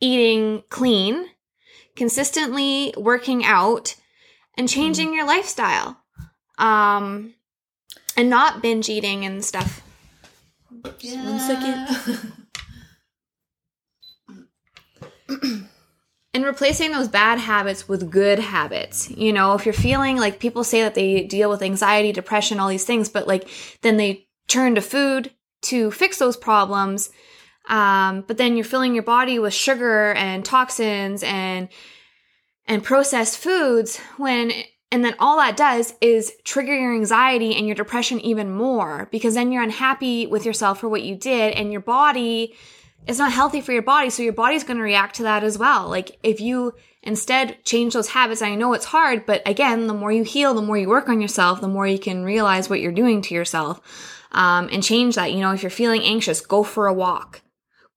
eating 0.00 0.62
clean 0.68 1.26
consistently 1.96 2.94
working 2.96 3.44
out 3.44 3.96
and 4.56 4.68
changing 4.68 5.12
your 5.14 5.26
lifestyle 5.26 5.98
um 6.58 7.34
and 8.16 8.30
not 8.30 8.62
binge 8.62 8.88
eating 8.88 9.24
and 9.24 9.44
stuff 9.44 9.82
Yeah. 11.00 11.24
one 11.24 11.40
second. 11.40 12.48
and 16.34 16.44
replacing 16.44 16.92
those 16.92 17.08
bad 17.08 17.38
habits 17.38 17.88
with 17.88 18.10
good 18.10 18.38
habits 18.38 19.10
you 19.10 19.32
know 19.32 19.54
if 19.54 19.64
you're 19.66 19.72
feeling 19.72 20.16
like 20.16 20.38
people 20.38 20.62
say 20.64 20.82
that 20.82 20.94
they 20.94 21.22
deal 21.24 21.48
with 21.50 21.62
anxiety 21.62 22.12
depression 22.12 22.60
all 22.60 22.68
these 22.68 22.84
things 22.84 23.08
but 23.08 23.26
like 23.26 23.48
then 23.82 23.96
they 23.96 24.26
turn 24.48 24.74
to 24.74 24.80
food 24.80 25.30
to 25.62 25.90
fix 25.90 26.18
those 26.18 26.36
problems 26.36 27.10
um, 27.68 28.24
but 28.26 28.36
then 28.36 28.56
you're 28.56 28.64
filling 28.64 28.94
your 28.94 29.02
body 29.02 29.38
with 29.38 29.54
sugar 29.54 30.12
and 30.12 30.44
toxins 30.44 31.22
and 31.22 31.68
and 32.66 32.82
processed 32.82 33.38
foods 33.38 33.98
when 34.16 34.52
and 34.92 35.04
then 35.04 35.14
all 35.18 35.38
that 35.38 35.56
does 35.56 35.94
is 36.00 36.32
trigger 36.44 36.74
your 36.74 36.94
anxiety 36.94 37.54
and 37.54 37.66
your 37.66 37.74
depression 37.74 38.20
even 38.20 38.50
more 38.50 39.08
because 39.10 39.34
then 39.34 39.50
you're 39.50 39.62
unhappy 39.62 40.26
with 40.26 40.46
yourself 40.46 40.80
for 40.80 40.88
what 40.88 41.02
you 41.02 41.16
did 41.16 41.54
and 41.54 41.72
your 41.72 41.80
body 41.80 42.54
is 43.06 43.18
not 43.18 43.32
healthy 43.32 43.60
for 43.60 43.72
your 43.72 43.82
body. 43.82 44.10
So 44.10 44.22
your 44.22 44.32
body's 44.32 44.64
going 44.64 44.78
to 44.78 44.82
react 44.82 45.16
to 45.16 45.24
that 45.24 45.44
as 45.44 45.58
well. 45.58 45.88
Like 45.88 46.18
if 46.22 46.40
you 46.40 46.74
instead 47.02 47.64
change 47.64 47.94
those 47.94 48.08
habits 48.08 48.42
i 48.42 48.52
know 48.56 48.72
it's 48.72 48.86
hard 48.86 49.24
but 49.26 49.40
again 49.46 49.86
the 49.86 49.94
more 49.94 50.10
you 50.10 50.24
heal 50.24 50.54
the 50.54 50.60
more 50.60 50.76
you 50.76 50.88
work 50.88 51.08
on 51.08 51.20
yourself 51.20 51.60
the 51.60 51.68
more 51.68 51.86
you 51.86 52.00
can 52.00 52.24
realize 52.24 52.68
what 52.68 52.80
you're 52.80 52.90
doing 52.90 53.22
to 53.22 53.32
yourself 53.32 53.80
um, 54.32 54.68
and 54.72 54.82
change 54.82 55.14
that. 55.14 55.32
You 55.32 55.38
know 55.38 55.52
if 55.52 55.62
you're 55.62 55.70
feeling 55.70 56.02
anxious 56.02 56.40
go 56.40 56.64
for 56.64 56.88
a 56.88 56.92
walk 56.92 57.42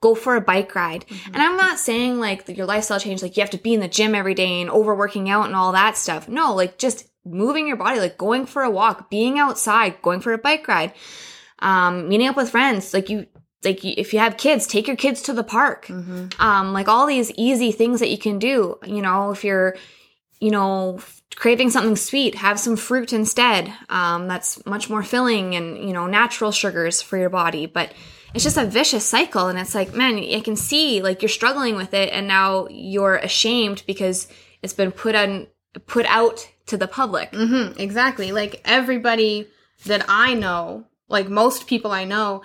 go 0.01 0.15
for 0.15 0.36
a 0.36 0.41
bike 0.41 0.74
ride. 0.75 1.06
And 1.25 1.38
I'm 1.38 1.58
not 1.58 1.77
saying 1.79 2.20
like 2.20 2.48
your 2.48 2.65
lifestyle 2.65 3.00
change, 3.00 3.22
like 3.22 3.36
you 3.38 3.41
have 3.41 3.50
to 3.51 3.58
be 3.58 3.74
in 3.74 3.79
the 3.82 3.88
gym 3.88 4.15
every 4.15 4.34
day 4.34 4.62
and 4.62 4.70
overworking 4.70 5.29
out 5.29 5.46
and 5.48 5.56
all 5.56 5.72
that 5.74 5.98
stuff. 5.98 6.27
No, 6.29 6.53
like 6.56 6.77
just 6.77 7.08
moving 7.25 7.68
your 7.68 7.77
body, 7.77 8.00
like 8.00 8.18
going 8.18 8.46
for 8.46 8.63
a 8.63 8.70
walk, 8.70 9.10
being 9.10 9.38
outside, 9.38 10.01
going 10.01 10.22
for 10.22 10.32
a 10.34 10.38
bike 10.38 10.68
ride, 10.68 10.94
um, 11.60 12.08
meeting 12.08 12.27
up 12.27 12.38
with 12.38 12.50
friends. 12.50 12.94
Like 12.94 13.10
you, 13.10 13.27
like 13.63 13.84
you- 13.84 13.94
if 13.98 14.13
you 14.13 14.20
have 14.20 14.38
kids, 14.38 14.65
take 14.68 14.88
your 14.88 14.96
kids 14.96 15.22
to 15.24 15.34
the 15.34 15.44
park. 15.44 15.89
Um, 15.89 16.72
like 16.74 16.88
all 16.88 17.06
these 17.06 17.32
easy 17.32 17.72
things 17.74 18.00
that 18.00 18.10
you 18.10 18.18
can 18.18 18.39
do. 18.39 18.77
You 18.86 19.01
know, 19.01 19.32
if 19.32 19.44
you're, 19.44 19.75
you 20.39 20.51
know, 20.51 21.00
craving 21.36 21.70
something 21.70 21.98
sweet, 21.98 22.36
have 22.36 22.58
some 22.60 22.77
fruit 22.77 23.12
instead. 23.12 23.74
Um, 23.89 24.29
that's 24.29 24.65
much 24.65 24.89
more 24.89 25.03
filling 25.03 25.56
and, 25.56 25.77
you 25.86 25.91
know, 25.94 26.08
natural 26.08 26.51
sugars 26.51 27.01
for 27.01 27.18
your 27.18 27.29
body. 27.29 27.65
But 27.65 27.91
it's 28.33 28.43
just 28.43 28.57
a 28.57 28.65
vicious 28.65 29.05
cycle. 29.05 29.48
And 29.48 29.59
it's 29.59 29.75
like, 29.75 29.93
man, 29.93 30.17
I 30.17 30.39
can 30.41 30.55
see 30.55 31.01
like 31.01 31.21
you're 31.21 31.29
struggling 31.29 31.75
with 31.75 31.93
it 31.93 32.12
and 32.12 32.27
now 32.27 32.67
you're 32.69 33.15
ashamed 33.15 33.83
because 33.88 34.27
it's 34.62 34.74
been 34.74 34.91
put 34.91 35.15
on, 35.15 35.48
put 35.88 36.05
out 36.05 36.50
to 36.67 36.77
the 36.77 36.88
public. 36.88 37.33
hmm 37.33 37.71
exactly. 37.77 38.31
Like 38.31 38.62
everybody 38.65 39.48
that 39.86 40.05
I 40.07 40.33
know, 40.33 40.86
like 41.07 41.29
most 41.29 41.67
people 41.67 41.91
I 41.91 42.05
know, 42.05 42.43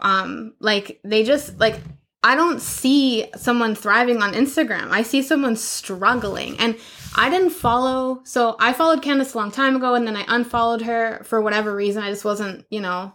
um, 0.00 0.54
like 0.60 1.00
they 1.04 1.24
just 1.24 1.58
like 1.58 1.78
I 2.22 2.34
don't 2.34 2.60
see 2.60 3.26
someone 3.36 3.74
thriving 3.74 4.22
on 4.22 4.34
Instagram. 4.34 4.90
I 4.90 5.02
see 5.02 5.22
someone 5.22 5.56
struggling. 5.56 6.58
And 6.58 6.76
I 7.14 7.30
didn't 7.30 7.50
follow 7.50 8.20
so 8.24 8.56
I 8.58 8.72
followed 8.72 9.02
Candice 9.02 9.34
a 9.34 9.38
long 9.38 9.50
time 9.50 9.76
ago 9.76 9.94
and 9.94 10.06
then 10.06 10.16
I 10.16 10.24
unfollowed 10.28 10.82
her 10.82 11.22
for 11.24 11.40
whatever 11.40 11.74
reason. 11.74 12.02
I 12.02 12.10
just 12.10 12.24
wasn't, 12.24 12.66
you 12.70 12.80
know, 12.80 13.12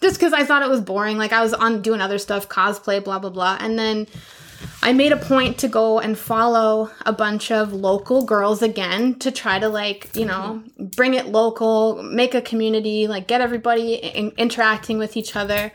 just 0.00 0.16
because 0.16 0.32
I 0.32 0.44
thought 0.44 0.62
it 0.62 0.68
was 0.68 0.80
boring. 0.80 1.18
Like 1.18 1.32
I 1.32 1.42
was 1.42 1.54
on 1.54 1.82
doing 1.82 2.00
other 2.00 2.18
stuff, 2.18 2.48
cosplay, 2.48 3.02
blah 3.02 3.18
blah 3.18 3.30
blah. 3.30 3.56
And 3.60 3.78
then 3.78 4.06
I 4.82 4.92
made 4.92 5.12
a 5.12 5.16
point 5.16 5.58
to 5.58 5.68
go 5.68 5.98
and 6.00 6.16
follow 6.16 6.90
a 7.04 7.12
bunch 7.12 7.50
of 7.50 7.72
local 7.72 8.24
girls 8.24 8.62
again 8.62 9.18
to 9.20 9.30
try 9.30 9.58
to 9.58 9.68
like, 9.68 10.14
you 10.14 10.24
know, 10.24 10.62
bring 10.78 11.14
it 11.14 11.26
local, 11.26 12.02
make 12.02 12.34
a 12.34 12.42
community, 12.42 13.06
like 13.06 13.26
get 13.26 13.40
everybody 13.40 13.94
in- 13.94 14.32
interacting 14.36 14.98
with 14.98 15.16
each 15.16 15.36
other. 15.36 15.72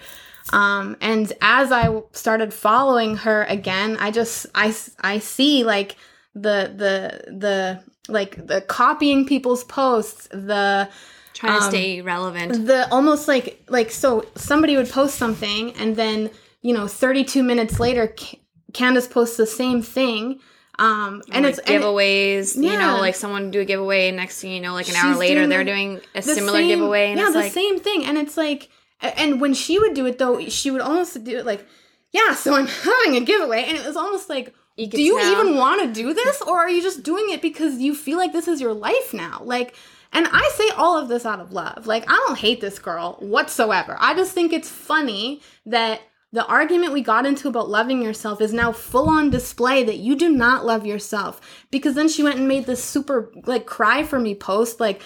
Um, 0.53 0.97
and 1.01 1.31
as 1.41 1.71
I 1.71 2.01
started 2.13 2.53
following 2.53 3.17
her 3.17 3.43
again, 3.43 3.97
I 3.99 4.11
just 4.11 4.47
I 4.55 4.75
I 5.01 5.19
see 5.19 5.63
like 5.63 5.95
the 6.33 6.73
the 6.75 7.31
the 7.31 7.83
like 8.07 8.47
the 8.47 8.61
copying 8.61 9.25
people's 9.25 9.63
posts, 9.63 10.27
the 10.31 10.89
Trying 11.33 11.59
to 11.59 11.65
stay 11.65 12.01
relevant. 12.01 12.67
the 12.67 12.87
almost 12.91 13.27
like 13.27 13.63
like 13.69 13.91
so 13.91 14.25
somebody 14.35 14.75
would 14.77 14.89
post 14.89 15.15
something 15.15 15.73
and 15.73 15.95
then 15.95 16.29
you 16.61 16.73
know 16.73 16.87
32 16.87 17.41
minutes 17.43 17.79
later 17.79 18.13
C- 18.17 18.41
candice 18.73 19.09
posts 19.09 19.37
the 19.37 19.45
same 19.47 19.81
thing 19.81 20.39
um 20.79 21.21
and 21.31 21.43
like 21.45 21.51
it's 21.53 21.59
and 21.59 21.69
it- 21.69 21.81
giveaways, 21.81 22.55
you 22.55 22.77
know, 22.77 22.97
like 22.99 23.15
someone 23.15 23.51
do 23.51 23.59
a 23.61 23.65
giveaway, 23.65 24.09
next 24.11 24.41
thing 24.41 24.51
you 24.53 24.61
know, 24.61 24.73
like 24.73 24.87
an 24.87 24.95
She's 24.95 25.03
hour 25.03 25.15
later, 25.15 25.45
they're 25.47 25.63
doing 25.63 25.99
a 26.15 26.21
similar 26.21 26.59
same- 26.59 26.67
giveaway, 26.69 27.11
and 27.11 27.19
yeah 27.19 27.29
the 27.29 27.39
like, 27.39 27.51
same 27.51 27.79
thing 27.79 28.05
and 28.05 28.17
it's 28.17 28.37
like 28.37 28.69
and 29.01 29.41
when 29.41 29.53
she 29.53 29.79
would 29.79 29.93
do 29.93 30.05
it 30.05 30.17
though 30.19 30.47
she 30.47 30.69
would 30.71 30.81
almost 30.81 31.23
do 31.23 31.37
it 31.37 31.45
like 31.45 31.65
yeah 32.11 32.33
so 32.35 32.53
i'm 32.53 32.67
having 32.87 33.15
a 33.15 33.21
giveaway 33.21 33.63
and 33.67 33.77
it 33.77 33.85
was 33.85 33.97
almost 33.97 34.29
like 34.29 34.53
You 34.77 34.87
do 34.87 35.01
you 35.01 35.17
tell. 35.19 35.31
even 35.41 35.57
want 35.57 35.81
to 35.81 36.01
do 36.01 36.13
this 36.13 36.41
or 36.43 36.59
are 36.59 36.69
you 36.69 36.81
just 36.83 37.01
doing 37.03 37.25
it 37.29 37.41
because 37.41 37.79
you 37.79 37.95
feel 37.95 38.17
like 38.19 38.31
this 38.31 38.47
is 38.47 38.61
your 38.61 38.73
life 38.73 39.13
now 39.13 39.41
like 39.43 39.73
and 40.11 40.27
i 40.31 40.51
say 40.55 40.69
all 40.75 40.97
of 40.97 41.07
this 41.07 41.25
out 41.25 41.39
of 41.39 41.51
love 41.51 41.87
like 41.87 42.03
i 42.09 42.13
don't 42.27 42.39
hate 42.39 42.61
this 42.61 42.79
girl 42.79 43.17
whatsoever 43.19 43.97
i 43.99 44.13
just 44.13 44.33
think 44.33 44.53
it's 44.53 44.69
funny 44.69 45.41
that 45.65 46.01
the 46.33 46.45
argument 46.45 46.93
we 46.93 47.01
got 47.01 47.25
into 47.25 47.49
about 47.49 47.69
loving 47.69 48.01
yourself 48.01 48.39
is 48.39 48.53
now 48.53 48.71
full 48.71 49.09
on 49.09 49.29
display 49.29 49.83
that 49.83 49.97
you 49.97 50.15
do 50.15 50.29
not 50.29 50.65
love 50.65 50.85
yourself 50.85 51.65
because 51.71 51.95
then 51.95 52.07
she 52.07 52.23
went 52.23 52.37
and 52.37 52.47
made 52.47 52.65
this 52.65 52.83
super 52.83 53.31
like 53.45 53.65
cry 53.65 54.03
for 54.03 54.19
me 54.19 54.33
post 54.33 54.79
like 54.79 55.01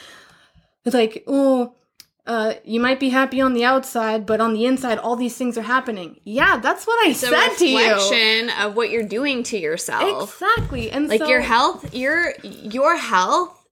it's 0.86 0.94
like 0.94 1.24
oh 1.28 1.76
uh, 2.28 2.56
you 2.64 2.80
might 2.80 3.00
be 3.00 3.10
happy 3.10 3.40
on 3.40 3.54
the 3.54 3.64
outside, 3.64 4.26
but 4.26 4.42
on 4.42 4.54
the 4.54 4.66
inside, 4.66 4.98
all 4.98 5.16
these 5.16 5.38
things 5.38 5.58
are 5.58 5.64
happening. 5.64 6.20
Yeah, 6.24 6.58
that's 6.58 6.88
what 6.88 7.06
I 7.06 7.12
it's 7.12 7.20
said 7.20 7.56
to 7.58 7.68
you. 7.68 7.78
reflection 7.78 8.50
of 8.60 8.76
what 8.76 8.90
you're 8.90 9.08
doing 9.08 9.44
to 9.44 9.60
yourself. 9.60 10.34
Exactly, 10.34 10.90
and 10.90 11.08
like 11.08 11.22
so, 11.22 11.28
your 11.28 11.42
health 11.42 11.94
your 11.94 12.34
your 12.42 12.98
health 12.98 13.64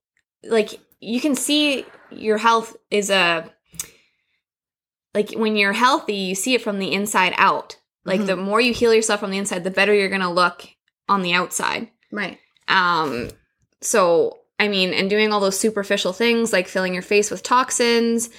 like 0.44 0.78
you 1.04 1.20
can 1.20 1.34
see 1.36 1.84
your 2.10 2.38
health 2.38 2.76
is 2.90 3.10
a 3.10 3.50
like 5.14 5.30
when 5.32 5.56
you're 5.56 5.72
healthy 5.72 6.14
you 6.14 6.34
see 6.34 6.54
it 6.54 6.62
from 6.62 6.78
the 6.78 6.92
inside 6.92 7.34
out 7.36 7.76
like 8.04 8.18
Mm-hmm. 8.20 8.26
the 8.26 8.36
more 8.36 8.60
you 8.60 8.72
heal 8.74 8.92
yourself 8.94 9.20
from 9.20 9.30
the 9.30 9.38
inside 9.38 9.64
the 9.64 9.70
better 9.70 9.94
you're 9.94 10.08
going 10.08 10.20
to 10.20 10.28
look 10.28 10.66
on 11.08 11.22
the 11.22 11.32
outside 11.32 11.88
right. 12.10 12.38
um 12.68 13.28
so 13.80 14.38
i 14.58 14.68
mean 14.68 14.92
and 14.94 15.10
doing 15.10 15.32
all 15.32 15.40
those 15.40 15.58
superficial 15.58 16.12
things 16.12 16.52
like 16.52 16.68
filling 16.68 16.94
your 16.94 17.02
face 17.02 17.30
with 17.30 17.42
toxins 17.42 18.30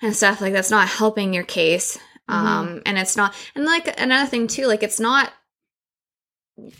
and 0.00 0.14
stuff 0.16 0.40
like 0.40 0.52
that's 0.52 0.70
not 0.70 0.88
helping 0.88 1.32
your 1.34 1.44
case 1.44 1.98
Mm-hmm. 2.30 2.46
um 2.46 2.82
and 2.86 2.96
it's 2.98 3.16
not 3.16 3.34
and 3.56 3.64
like 3.64 4.00
another 4.00 4.30
thing 4.30 4.46
too 4.46 4.66
like 4.66 4.84
it's 4.84 5.00
not 5.00 5.32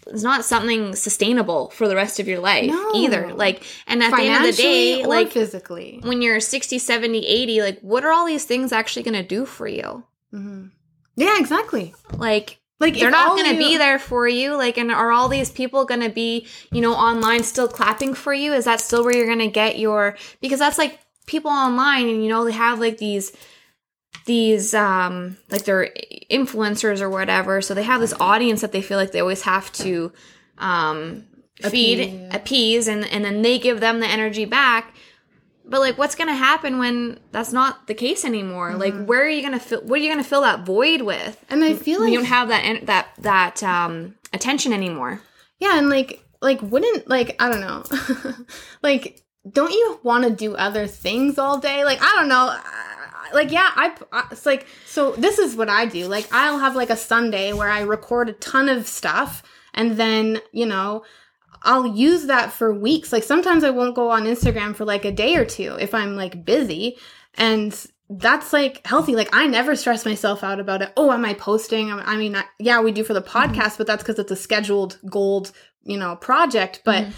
it's 0.06 0.22
not 0.22 0.44
something 0.44 0.94
sustainable 0.94 1.70
for 1.70 1.88
the 1.88 1.94
rest 1.96 2.20
of 2.20 2.28
your 2.28 2.38
life 2.40 2.70
No. 2.70 2.92
either 2.94 3.32
like 3.34 3.62
and 3.86 4.02
at 4.02 4.10
the 4.14 4.22
end 4.22 4.44
of 4.46 4.56
the 4.56 4.62
day 4.62 5.04
like 5.06 5.32
physically. 5.32 6.00
when 6.02 6.22
you're 6.22 6.40
60 6.40 6.78
70 6.78 7.26
80 7.26 7.60
like 7.62 7.80
what 7.80 8.04
are 8.04 8.12
all 8.12 8.26
these 8.26 8.44
things 8.44 8.72
actually 8.72 9.02
going 9.02 9.14
to 9.20 9.22
do 9.26 9.44
for 9.46 9.66
you 9.66 10.04
hmm 10.30 10.66
Yeah, 11.16 11.38
exactly. 11.38 11.94
like 12.16 12.58
Like 12.80 12.94
they're 12.98 13.10
not 13.10 13.36
going 13.36 13.48
to 13.50 13.62
you- 13.62 13.70
be 13.70 13.76
there 13.76 13.98
for 13.98 14.26
you 14.28 14.56
like 14.56 14.76
and 14.78 14.90
are 14.90 15.12
all 15.12 15.28
these 15.28 15.50
people 15.50 15.84
going 15.84 16.00
to 16.00 16.10
be 16.10 16.46
you 16.72 16.80
know 16.80 16.94
online 16.94 17.42
still 17.44 17.68
clapping 17.68 18.14
for 18.14 18.32
you 18.34 18.52
is 18.52 18.64
that 18.64 18.80
still 18.80 19.04
where 19.04 19.14
you're 19.16 19.26
going 19.26 19.38
to 19.38 19.48
get 19.62 19.78
your 19.78 20.16
because 20.40 20.58
that's 20.58 20.78
like 20.78 20.98
people 21.26 21.50
online 21.50 22.08
and 22.08 22.22
you 22.24 22.28
know 22.28 22.44
they 22.44 22.52
have 22.52 22.80
like 22.80 22.98
these 22.98 23.32
these 24.24 24.74
um 24.74 25.36
like 25.50 25.64
they're 25.64 25.90
influencers 26.30 27.00
or 27.00 27.10
whatever 27.10 27.60
so 27.60 27.74
they 27.74 27.82
have 27.82 28.00
this 28.00 28.14
audience 28.20 28.60
that 28.60 28.72
they 28.72 28.82
feel 28.82 28.98
like 28.98 29.12
they 29.12 29.20
always 29.20 29.42
have 29.42 29.72
to 29.72 30.12
um 30.58 31.24
feed 31.60 32.00
Appease. 32.00 32.34
appease 32.34 32.88
and 32.88 33.04
and 33.06 33.24
then 33.24 33.42
they 33.42 33.58
give 33.58 33.80
them 33.80 34.00
the 34.00 34.06
energy 34.06 34.44
back 34.44 34.94
but 35.64 35.80
like 35.80 35.96
what's 35.98 36.14
gonna 36.14 36.34
happen 36.34 36.78
when 36.78 37.18
that's 37.30 37.52
not 37.52 37.86
the 37.86 37.94
case 37.94 38.24
anymore 38.24 38.74
like 38.74 38.94
Mm-hmm. 38.94 39.06
where 39.06 39.22
are 39.24 39.28
you 39.28 39.42
gonna 39.42 39.60
fill 39.60 39.80
what 39.82 40.00
are 40.00 40.02
you 40.02 40.10
gonna 40.10 40.24
fill 40.24 40.42
that 40.42 40.64
void 40.66 41.02
with 41.02 41.44
And 41.50 41.62
I 41.62 41.74
feel 41.74 42.00
like 42.00 42.10
you 42.12 42.18
don't 42.18 42.26
have 42.26 42.48
that 42.48 42.86
that 42.86 43.08
that 43.20 43.62
um 43.62 44.14
attention 44.32 44.72
anymore 44.72 45.20
Yeah, 45.60 45.78
and 45.78 45.88
like 45.88 46.20
like 46.40 46.60
wouldn't 46.62 47.08
like 47.08 47.36
I 47.40 47.48
don't 47.48 47.60
know, 47.60 47.84
like 48.82 49.22
don't 49.48 49.72
you 49.72 50.00
want 50.02 50.24
to 50.24 50.30
do 50.30 50.54
other 50.54 50.86
things 50.86 51.38
all 51.38 51.58
day? 51.58 51.84
Like 51.84 51.98
I 52.00 52.12
don't 52.16 52.28
know. 52.28 52.56
Like 53.34 53.50
yeah, 53.50 53.70
I, 53.74 53.94
I 54.12 54.28
it's 54.30 54.46
like 54.46 54.66
so 54.86 55.12
this 55.12 55.38
is 55.38 55.56
what 55.56 55.68
I 55.68 55.86
do. 55.86 56.06
Like 56.06 56.28
I'll 56.32 56.58
have 56.58 56.76
like 56.76 56.90
a 56.90 56.96
Sunday 56.96 57.52
where 57.52 57.70
I 57.70 57.80
record 57.80 58.28
a 58.28 58.34
ton 58.34 58.68
of 58.68 58.86
stuff 58.86 59.42
and 59.74 59.96
then, 59.96 60.40
you 60.52 60.66
know, 60.66 61.04
I'll 61.62 61.86
use 61.86 62.26
that 62.26 62.52
for 62.52 62.72
weeks. 62.72 63.12
Like 63.12 63.22
sometimes 63.22 63.64
I 63.64 63.70
won't 63.70 63.94
go 63.94 64.10
on 64.10 64.24
Instagram 64.24 64.74
for 64.74 64.84
like 64.84 65.04
a 65.04 65.12
day 65.12 65.36
or 65.36 65.44
two 65.44 65.76
if 65.80 65.94
I'm 65.94 66.16
like 66.16 66.44
busy. 66.44 66.98
And 67.34 67.72
that's 68.10 68.52
like 68.52 68.86
healthy. 68.86 69.14
Like 69.14 69.30
I 69.32 69.46
never 69.46 69.76
stress 69.76 70.04
myself 70.04 70.44
out 70.44 70.60
about 70.60 70.82
it. 70.82 70.92
Oh, 70.96 71.12
am 71.12 71.24
I 71.24 71.34
posting? 71.34 71.90
I 71.90 72.16
mean, 72.16 72.36
I, 72.36 72.44
yeah, 72.58 72.80
we 72.80 72.92
do 72.92 73.04
for 73.04 73.14
the 73.14 73.22
podcast, 73.22 73.54
mm-hmm. 73.54 73.74
but 73.78 73.86
that's 73.86 74.02
because 74.02 74.18
it's 74.18 74.32
a 74.32 74.36
scheduled 74.36 74.98
gold, 75.08 75.52
you 75.84 75.96
know, 75.96 76.16
project. 76.16 76.82
But 76.84 77.04
mm-hmm. 77.04 77.12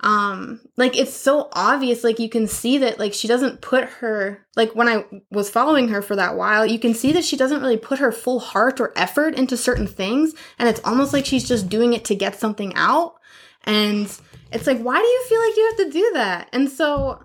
Um, 0.00 0.60
like 0.76 0.96
it's 0.96 1.14
so 1.14 1.48
obvious. 1.52 2.04
Like 2.04 2.18
you 2.18 2.28
can 2.28 2.46
see 2.46 2.78
that 2.78 2.98
like 2.98 3.14
she 3.14 3.28
doesn't 3.28 3.60
put 3.60 3.84
her 3.84 4.46
like 4.56 4.74
when 4.74 4.88
I 4.88 5.04
was 5.30 5.50
following 5.50 5.88
her 5.88 6.02
for 6.02 6.16
that 6.16 6.36
while, 6.36 6.66
you 6.66 6.78
can 6.78 6.94
see 6.94 7.12
that 7.12 7.24
she 7.24 7.36
doesn't 7.36 7.60
really 7.60 7.76
put 7.76 7.98
her 7.98 8.12
full 8.12 8.40
heart 8.40 8.80
or 8.80 8.92
effort 8.96 9.34
into 9.34 9.56
certain 9.56 9.86
things, 9.86 10.34
and 10.58 10.68
it's 10.68 10.80
almost 10.84 11.12
like 11.12 11.26
she's 11.26 11.48
just 11.48 11.68
doing 11.68 11.92
it 11.92 12.04
to 12.06 12.14
get 12.14 12.38
something 12.38 12.72
out. 12.74 13.14
And 13.64 14.06
it's 14.52 14.66
like, 14.66 14.80
why 14.80 15.00
do 15.00 15.06
you 15.06 15.24
feel 15.28 15.40
like 15.40 15.56
you 15.56 15.66
have 15.66 15.86
to 15.86 15.98
do 15.98 16.10
that? 16.14 16.48
And 16.52 16.70
so 16.70 17.24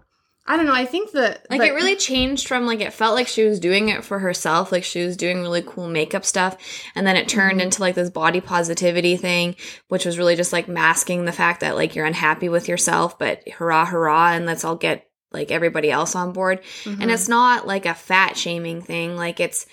I 0.50 0.58
don't 0.58 0.66
know. 0.66 0.74
I 0.74 0.86
think 0.86 1.12
that 1.12 1.46
like 1.52 1.62
it 1.62 1.76
really 1.76 1.96
changed 1.96 2.48
from 2.48 2.66
like 2.66 2.82
it 2.82 2.92
felt 2.92 3.14
like 3.14 3.28
she 3.28 3.44
was 3.44 3.60
doing 3.60 3.90
it 3.90 4.04
for 4.04 4.18
herself, 4.18 4.72
like 4.72 4.84
she 4.84 5.06
was 5.06 5.16
doing 5.16 5.42
really 5.42 5.62
cool 5.62 5.88
makeup 5.88 6.26
stuff, 6.26 6.58
and 6.96 7.06
then 7.06 7.16
it 7.16 7.30
turned 7.30 7.60
mm-hmm. 7.60 7.68
into 7.68 7.82
like 7.82 7.94
this 7.94 8.10
body 8.10 8.42
positivity 8.42 9.16
thing, 9.16 9.56
which 9.90 10.06
was 10.06 10.18
really 10.18 10.36
just 10.36 10.52
like 10.52 10.68
masking 10.68 11.26
the 11.26 11.32
fact 11.32 11.60
that 11.60 11.76
like 11.76 11.94
you're 11.96 12.08
unhappy 12.08 12.50
with 12.50 12.68
yourself, 12.68 13.20
but 13.20 13.48
hurrah, 13.48 13.86
hurrah, 13.86 14.32
and 14.32 14.48
let's 14.48 14.66
all 14.66 14.76
get 14.76 15.08
like 15.32 15.52
everybody 15.52 15.92
else 15.92 16.16
on 16.16 16.34
board. 16.34 16.64
Mm-hmm. 16.84 17.00
And 17.00 17.12
it's 17.12 17.30
not 17.30 17.68
like 17.68 17.86
a 17.86 17.94
fat 17.94 18.36
shaming 18.36 18.82
thing, 18.82 19.16
like 19.16 19.40
it's 19.40 19.68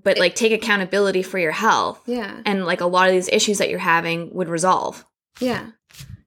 but 0.00 0.16
like 0.16 0.36
take 0.36 0.52
accountability 0.52 1.24
for 1.24 1.40
your 1.40 1.50
health. 1.50 2.00
Yeah. 2.06 2.40
And 2.46 2.64
like 2.64 2.82
a 2.82 2.86
lot 2.86 3.08
of 3.08 3.14
these 3.14 3.28
issues 3.28 3.58
that 3.58 3.68
you're 3.68 3.80
having 3.80 4.32
would 4.32 4.48
resolve. 4.48 5.04
Yeah. 5.40 5.70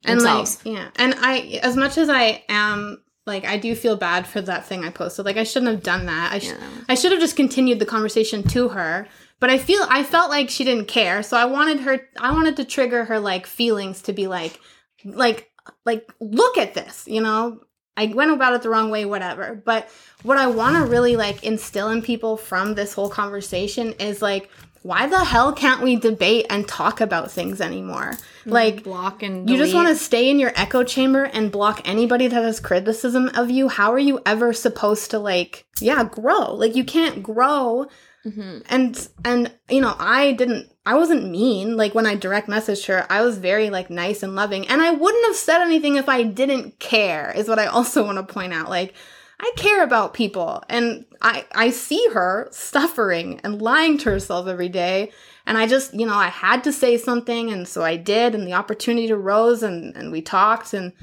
And 0.03 0.19
themselves. 0.19 0.63
like 0.65 0.75
yeah. 0.75 0.89
And 0.97 1.15
I 1.19 1.61
as 1.63 1.77
much 1.77 1.97
as 1.97 2.09
I 2.09 2.43
am 2.49 3.01
like 3.25 3.45
I 3.45 3.57
do 3.57 3.75
feel 3.75 3.95
bad 3.95 4.27
for 4.27 4.41
that 4.41 4.65
thing 4.65 4.83
I 4.83 4.89
posted. 4.89 5.25
Like 5.25 5.37
I 5.37 5.43
shouldn't 5.43 5.71
have 5.71 5.83
done 5.83 6.05
that. 6.05 6.33
I 6.33 6.39
sh- 6.39 6.49
yeah. 6.49 6.67
I 6.87 6.95
should 6.95 7.11
have 7.11 7.21
just 7.21 7.35
continued 7.35 7.79
the 7.79 7.85
conversation 7.85 8.43
to 8.49 8.69
her. 8.69 9.07
But 9.39 9.49
I 9.49 9.57
feel 9.57 9.85
I 9.89 10.03
felt 10.03 10.29
like 10.29 10.49
she 10.49 10.63
didn't 10.63 10.87
care. 10.87 11.23
So 11.23 11.35
I 11.35 11.45
wanted 11.45 11.81
her 11.81 12.07
I 12.19 12.31
wanted 12.31 12.55
to 12.57 12.65
trigger 12.65 13.05
her 13.05 13.19
like 13.19 13.47
feelings 13.47 14.03
to 14.03 14.13
be 14.13 14.27
like 14.27 14.59
like 15.03 15.49
like 15.85 16.11
look 16.19 16.57
at 16.57 16.73
this, 16.73 17.07
you 17.07 17.21
know? 17.21 17.61
I 17.97 18.07
went 18.07 18.31
about 18.31 18.53
it 18.53 18.61
the 18.61 18.69
wrong 18.69 18.91
way 18.91 19.05
whatever. 19.05 19.61
But 19.65 19.89
what 20.23 20.37
I 20.37 20.47
want 20.47 20.75
to 20.75 20.91
really 20.91 21.15
like 21.15 21.43
instill 21.43 21.89
in 21.89 22.01
people 22.01 22.37
from 22.37 22.75
this 22.75 22.93
whole 22.93 23.09
conversation 23.09 23.93
is 23.93 24.21
like 24.21 24.49
why 24.85 25.07
the 25.07 25.23
hell 25.23 25.51
can't 25.51 25.81
we 25.81 25.95
debate 25.95 26.45
and 26.47 26.67
talk 26.67 27.01
about 27.01 27.31
things 27.31 27.59
anymore? 27.59 28.11
Mm, 28.45 28.51
like 28.51 28.83
block 28.83 29.23
and 29.23 29.47
delete. 29.47 29.49
you 29.49 29.65
just 29.65 29.73
want 29.73 29.87
to 29.87 29.95
stay 29.95 30.29
in 30.29 30.37
your 30.37 30.51
echo 30.55 30.83
chamber 30.83 31.23
and 31.23 31.51
block 31.51 31.81
anybody 31.85 32.27
that 32.27 32.43
has 32.43 32.59
criticism 32.59 33.29
of 33.29 33.49
you. 33.49 33.67
How 33.67 33.91
are 33.91 33.99
you 33.99 34.19
ever 34.27 34.53
supposed 34.53 35.09
to 35.09 35.17
like 35.17 35.65
yeah, 35.81 36.03
grow? 36.03 36.53
Like 36.53 36.75
you 36.75 36.83
can't 36.83 37.23
grow. 37.23 37.87
Mm-hmm. 38.27 38.59
And 38.69 39.07
and 39.23 39.51
you 39.69 39.81
know, 39.81 39.95
I 39.97 40.33
didn't 40.33 40.71
I 40.85 40.93
wasn't 40.93 41.31
mean. 41.31 41.77
Like 41.77 41.95
when 41.95 42.05
I 42.05 42.13
direct 42.13 42.47
messaged 42.47 42.85
her, 42.85 43.07
I 43.09 43.21
was 43.21 43.39
very 43.39 43.71
like 43.71 43.89
nice 43.89 44.21
and 44.21 44.35
loving. 44.35 44.67
And 44.67 44.83
I 44.83 44.91
wouldn't 44.91 45.25
have 45.25 45.35
said 45.35 45.63
anything 45.63 45.95
if 45.95 46.07
I 46.07 46.21
didn't 46.21 46.77
care. 46.77 47.31
Is 47.35 47.49
what 47.49 47.57
I 47.57 47.65
also 47.75 48.05
want 48.05 48.19
to 48.19 48.33
point 48.33 48.53
out. 48.53 48.69
Like 48.69 48.93
I 49.39 49.51
care 49.57 49.83
about 49.83 50.13
people 50.13 50.63
and 50.69 51.05
I, 51.21 51.45
I 51.53 51.69
see 51.69 52.07
her 52.13 52.47
suffering 52.51 53.41
and 53.43 53.61
lying 53.61 53.97
to 53.99 54.09
herself 54.09 54.47
every 54.47 54.69
day. 54.69 55.11
And 55.45 55.57
I 55.57 55.67
just, 55.67 55.93
you 55.93 56.05
know, 56.05 56.15
I 56.15 56.27
had 56.27 56.63
to 56.63 56.71
say 56.71 56.97
something. 56.97 57.51
And 57.51 57.67
so 57.67 57.83
I 57.83 57.97
did. 57.97 58.33
And 58.33 58.47
the 58.47 58.53
opportunity 58.53 59.11
arose 59.11 59.61
and, 59.61 59.95
and 59.95 60.11
we 60.11 60.21
talked. 60.21 60.73
And, 60.73 60.93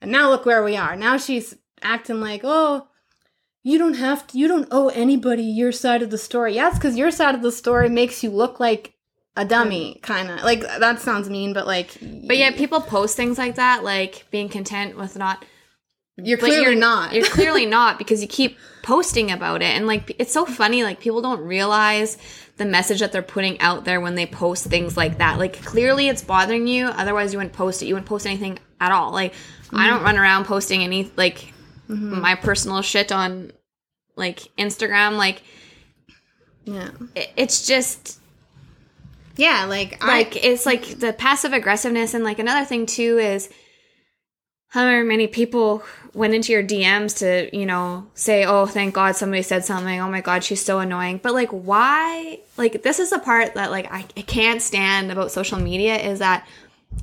and 0.00 0.10
now 0.10 0.30
look 0.30 0.46
where 0.46 0.64
we 0.64 0.76
are. 0.76 0.96
Now 0.96 1.18
she's 1.18 1.54
acting 1.82 2.20
like, 2.20 2.40
oh, 2.44 2.88
you 3.62 3.78
don't 3.78 3.94
have 3.94 4.26
to, 4.28 4.38
you 4.38 4.48
don't 4.48 4.68
owe 4.70 4.88
anybody 4.88 5.42
your 5.42 5.72
side 5.72 6.02
of 6.02 6.10
the 6.10 6.18
story. 6.18 6.54
Yes, 6.54 6.78
because 6.78 6.96
your 6.96 7.10
side 7.10 7.34
of 7.34 7.42
the 7.42 7.52
story 7.52 7.88
makes 7.88 8.22
you 8.22 8.30
look 8.30 8.58
like 8.58 8.94
a 9.36 9.44
dummy, 9.44 9.96
mm. 9.98 10.02
kind 10.02 10.30
of. 10.30 10.42
Like, 10.42 10.60
that 10.60 11.00
sounds 11.00 11.28
mean, 11.28 11.52
but 11.52 11.66
like. 11.66 11.98
But 12.00 12.38
yeah, 12.38 12.52
people 12.52 12.80
post 12.80 13.16
things 13.16 13.38
like 13.38 13.56
that, 13.56 13.84
like 13.84 14.24
being 14.30 14.48
content 14.48 14.96
with 14.96 15.16
not 15.16 15.44
you're 16.16 16.38
clearly 16.38 16.62
you're, 16.62 16.74
not. 16.74 17.12
you're 17.12 17.26
clearly 17.26 17.66
not 17.66 17.98
because 17.98 18.22
you 18.22 18.28
keep 18.28 18.58
posting 18.82 19.30
about 19.30 19.62
it. 19.62 19.66
And 19.66 19.86
like, 19.86 20.14
it's 20.18 20.32
so 20.32 20.46
funny. 20.46 20.82
Like, 20.82 21.00
people 21.00 21.20
don't 21.20 21.40
realize 21.40 22.16
the 22.56 22.64
message 22.64 23.00
that 23.00 23.12
they're 23.12 23.22
putting 23.22 23.60
out 23.60 23.84
there 23.84 24.00
when 24.00 24.14
they 24.14 24.26
post 24.26 24.66
things 24.66 24.96
like 24.96 25.18
that. 25.18 25.38
Like, 25.38 25.62
clearly 25.64 26.08
it's 26.08 26.22
bothering 26.22 26.66
you. 26.66 26.86
Otherwise, 26.86 27.32
you 27.32 27.38
wouldn't 27.38 27.54
post 27.54 27.82
it. 27.82 27.86
You 27.86 27.94
wouldn't 27.94 28.08
post 28.08 28.26
anything 28.26 28.58
at 28.80 28.92
all. 28.92 29.12
Like, 29.12 29.32
mm-hmm. 29.32 29.76
I 29.76 29.88
don't 29.88 30.02
run 30.02 30.16
around 30.16 30.46
posting 30.46 30.82
any, 30.82 31.10
like, 31.16 31.52
mm-hmm. 31.88 32.20
my 32.20 32.34
personal 32.34 32.80
shit 32.80 33.12
on, 33.12 33.52
like, 34.14 34.40
Instagram. 34.56 35.18
Like, 35.18 35.42
yeah. 36.64 36.90
It, 37.14 37.30
it's 37.36 37.66
just. 37.66 38.20
Yeah, 39.36 39.66
like, 39.68 40.02
like, 40.02 40.36
I, 40.36 40.40
it's 40.42 40.64
like 40.64 40.98
the 40.98 41.12
passive 41.12 41.52
aggressiveness. 41.52 42.14
And, 42.14 42.24
like, 42.24 42.38
another 42.38 42.64
thing, 42.64 42.86
too, 42.86 43.18
is 43.18 43.50
however 44.68 45.04
many 45.04 45.26
people 45.26 45.82
went 46.12 46.34
into 46.34 46.52
your 46.52 46.62
DMs 46.62 47.18
to, 47.18 47.54
you 47.56 47.66
know, 47.66 48.06
say, 48.14 48.44
oh, 48.44 48.66
thank 48.66 48.94
God 48.94 49.16
somebody 49.16 49.42
said 49.42 49.64
something. 49.64 50.00
Oh 50.00 50.08
my 50.08 50.20
God, 50.20 50.42
she's 50.42 50.64
so 50.64 50.78
annoying. 50.78 51.20
But 51.22 51.34
like, 51.34 51.50
why? 51.50 52.40
Like, 52.56 52.82
this 52.82 52.98
is 52.98 53.10
the 53.10 53.18
part 53.18 53.54
that 53.54 53.70
like 53.70 53.90
I, 53.92 54.04
I 54.16 54.22
can't 54.22 54.62
stand 54.62 55.12
about 55.12 55.30
social 55.30 55.58
media 55.58 55.96
is 55.96 56.20
that 56.20 56.48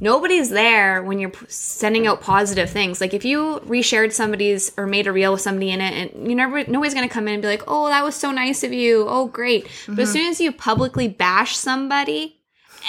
nobody's 0.02 0.50
there 0.50 1.04
when 1.04 1.20
you're 1.20 1.32
sending 1.48 2.08
out 2.08 2.22
positive 2.22 2.70
things. 2.70 3.00
Like, 3.00 3.14
if 3.14 3.24
you 3.24 3.62
reshared 3.66 4.12
somebody's 4.12 4.72
or 4.78 4.88
made 4.88 5.08
a 5.08 5.12
reel 5.12 5.34
with 5.34 5.42
somebody 5.42 5.70
in 5.70 5.82
it, 5.82 6.14
and 6.16 6.28
you 6.28 6.36
never, 6.36 6.64
nobody's 6.66 6.94
gonna 6.94 7.10
come 7.10 7.28
in 7.28 7.36
and 7.36 7.42
be 7.42 7.48
like, 7.48 7.64
oh, 7.68 7.88
that 7.88 8.04
was 8.04 8.16
so 8.16 8.32
nice 8.32 8.64
of 8.64 8.74
you. 8.74 9.06
Oh, 9.08 9.28
great. 9.28 9.66
Mm-hmm. 9.66 9.96
But 9.96 10.02
as 10.02 10.10
mm-hmm. 10.10 10.18
soon 10.18 10.28
as 10.30 10.42
you 10.42 10.52
publicly 10.52 11.08
bash 11.08 11.56
somebody, 11.56 12.40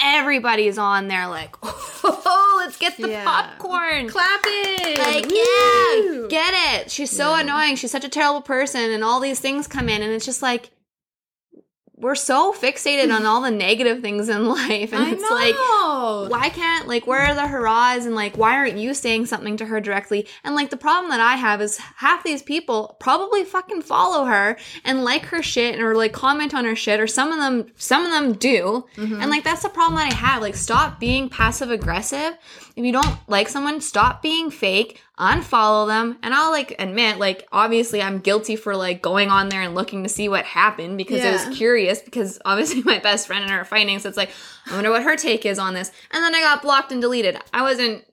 everybody's 0.03 0.79
on 0.79 1.09
there 1.09 1.29
like, 1.29 1.55
oh, 1.63 2.54
let's 2.65 2.77
get 2.79 2.97
the 2.97 3.11
yeah. 3.11 3.25
popcorn. 3.25 4.09
Clap 4.09 4.41
it. 4.45 4.99
Like, 4.99 5.27
Woo. 5.27 6.23
yeah, 6.23 6.29
get 6.29 6.55
it. 6.81 6.91
She's 6.91 7.11
so 7.11 7.35
yeah. 7.35 7.43
annoying. 7.43 7.77
She's 7.77 7.91
such 7.91 8.05
a 8.05 8.09
terrible 8.09 8.41
person. 8.41 8.91
And 8.91 9.05
all 9.05 9.21
these 9.21 9.41
things 9.41 9.67
come 9.67 9.89
in. 9.89 10.03
And 10.03 10.13
it's 10.13 10.25
just 10.25 10.43
like, 10.43 10.71
we're 12.05 12.15
so 12.15 12.53
fixated 12.53 13.11
on 13.11 13.25
all 13.25 13.41
the 13.41 13.51
negative 13.51 14.03
things 14.03 14.29
in 14.29 14.47
life. 14.49 14.93
And 14.93 15.03
I 15.03 15.11
it's 15.13 15.23
know. 15.23 15.35
like 15.35 16.31
why 16.31 16.51
can't 16.51 16.87
like 16.87 17.07
where 17.07 17.21
are 17.21 17.35
the 17.35 17.47
hurrahs? 17.47 18.05
And 18.05 18.15
like 18.15 18.37
why 18.37 18.57
aren't 18.57 18.77
you 18.77 18.93
saying 18.93 19.25
something 19.25 19.57
to 19.57 19.65
her 19.65 19.81
directly? 19.81 20.29
And 20.45 20.55
like 20.55 20.69
the 20.69 20.77
problem 20.77 21.11
that 21.11 21.21
i 21.21 21.35
have 21.37 21.63
is 21.63 21.79
half 21.79 22.23
these 22.23 22.43
people 22.43 22.97
probably 23.01 23.43
fucking 23.43 23.81
follow 23.81 24.27
her 24.27 24.59
and 24.85 25.03
like 25.03 25.25
her 25.27 25.43
shit 25.43 25.81
or 25.81 25.95
like 25.95 26.13
comment 26.13 26.55
on 26.55 26.67
her 26.67 26.77
shit 26.77 27.01
or 27.01 27.07
some 27.07 27.33
of 27.33 27.39
them 27.39 27.73
some 27.77 28.05
of 28.05 28.11
them 28.11 28.35
do. 28.35 28.85
Mm-hmm. 28.97 29.23
and 29.23 29.31
like 29.31 29.43
that's 29.43 29.63
the 29.63 29.71
problem 29.71 29.95
that 29.97 30.13
i 30.13 30.15
have. 30.15 30.43
Like 30.43 30.57
stop 30.57 31.01
being 31.01 31.31
passive 31.31 31.71
aggressive 31.71 32.37
if 32.77 32.85
you 32.85 32.93
don't 32.93 33.17
like 33.29 33.49
someone 33.49 33.81
stop 33.81 34.23
being 34.23 34.51
fake 34.51 35.01
unfollow 35.19 35.87
them 35.87 36.19
and 36.23 36.35
i'll 36.35 36.51
like 36.51 36.75
admit 36.79 37.19
like 37.19 37.47
obviously 37.53 38.03
i'm 38.03 38.19
guilty 38.19 38.57
for 38.57 38.77
like 38.77 39.01
going 39.01 39.31
on 39.31 39.49
there 39.49 39.63
and 39.63 39.75
looking 39.75 40.03
to 40.03 40.09
see 40.09 40.29
what 40.29 40.45
happened 40.45 40.99
because 40.99 41.19
yeah. 41.19 41.29
i 41.29 41.33
was 41.33 41.57
curious 41.57 42.03
because 42.03 42.41
obviously 42.45 42.83
my 42.85 42.99
best 42.99 43.27
friend 43.27 43.43
and 43.45 43.53
her 43.53 43.61
are 43.61 43.65
fighting 43.65 43.99
so 43.99 44.09
it's 44.09 44.19
like 44.19 44.31
i 44.67 44.75
wonder 44.75 44.91
what 44.91 45.03
her 45.03 45.17
take 45.17 45.47
is 45.47 45.59
on 45.59 45.75
this. 45.75 45.91
And 46.13 46.23
then 46.23 46.35
i 46.35 46.41
got 46.41 46.63
blocked 46.63 46.93
and 46.93 47.01
deleted. 47.01 47.39
I 47.53 47.63
wasn't 47.63 48.05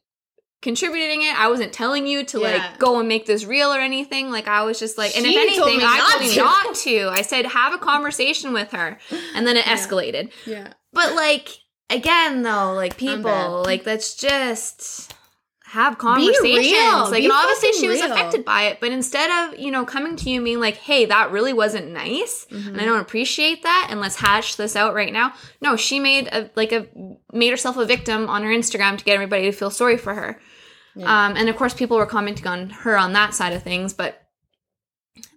contributing 0.61 1.23
it. 1.23 1.37
I 1.39 1.49
wasn't 1.49 1.73
telling 1.73 2.05
you 2.05 2.23
to 2.25 2.39
yeah. 2.39 2.47
like 2.47 2.79
go 2.79 2.99
and 2.99 3.07
make 3.07 3.25
this 3.25 3.45
real 3.45 3.73
or 3.73 3.79
anything. 3.79 4.31
Like 4.31 4.47
i 4.47 4.63
was 4.63 4.79
just 4.79 4.97
like 4.97 5.15
and 5.15 5.25
if 5.25 5.35
anything 5.35 5.79
i 5.81 6.17
told 6.17 6.31
you 6.31 6.41
not 6.41 6.75
to. 6.75 7.09
I 7.09 7.21
said 7.21 7.45
have 7.45 7.73
a 7.73 7.77
conversation 7.77 8.53
with 8.53 8.71
her. 8.71 8.97
And 9.35 9.45
then 9.45 9.57
it 9.57 9.65
yeah. 9.65 9.75
escalated. 9.75 10.31
Yeah. 10.45 10.73
But 10.93 11.15
like 11.15 11.49
again 11.91 12.41
though 12.41 12.73
like 12.73 12.97
people 12.97 13.63
like 13.63 13.83
that's 13.83 14.15
just 14.15 15.13
have 15.71 15.97
conversations. 15.97 16.43
Like, 16.43 17.21
Be 17.21 17.25
and 17.25 17.31
obviously 17.31 17.71
she 17.71 17.87
was 17.87 18.01
real. 18.01 18.11
affected 18.11 18.43
by 18.43 18.63
it, 18.63 18.81
but 18.81 18.91
instead 18.91 19.29
of, 19.31 19.57
you 19.57 19.71
know, 19.71 19.85
coming 19.85 20.17
to 20.17 20.29
you 20.29 20.43
being 20.43 20.59
like, 20.59 20.75
hey, 20.75 21.05
that 21.05 21.31
really 21.31 21.53
wasn't 21.53 21.91
nice, 21.91 22.45
mm-hmm. 22.51 22.67
and 22.67 22.81
I 22.81 22.83
don't 22.83 22.99
appreciate 22.99 23.63
that, 23.63 23.87
and 23.89 24.01
let's 24.01 24.17
hash 24.17 24.55
this 24.55 24.75
out 24.75 24.93
right 24.93 25.13
now. 25.13 25.33
No, 25.61 25.77
she 25.77 26.01
made 26.01 26.27
a, 26.27 26.49
like 26.57 26.73
a, 26.73 26.87
made 27.31 27.51
herself 27.51 27.77
a 27.77 27.85
victim 27.85 28.27
on 28.27 28.43
her 28.43 28.49
Instagram 28.49 28.97
to 28.97 29.05
get 29.05 29.13
everybody 29.13 29.43
to 29.43 29.53
feel 29.53 29.69
sorry 29.69 29.95
for 29.95 30.13
her. 30.13 30.41
Yeah. 30.93 31.05
Um, 31.05 31.37
and 31.37 31.47
of 31.47 31.55
course, 31.55 31.73
people 31.73 31.95
were 31.95 32.05
commenting 32.05 32.47
on 32.47 32.69
her 32.71 32.97
on 32.97 33.13
that 33.13 33.33
side 33.33 33.53
of 33.53 33.63
things, 33.63 33.93
but, 33.93 34.21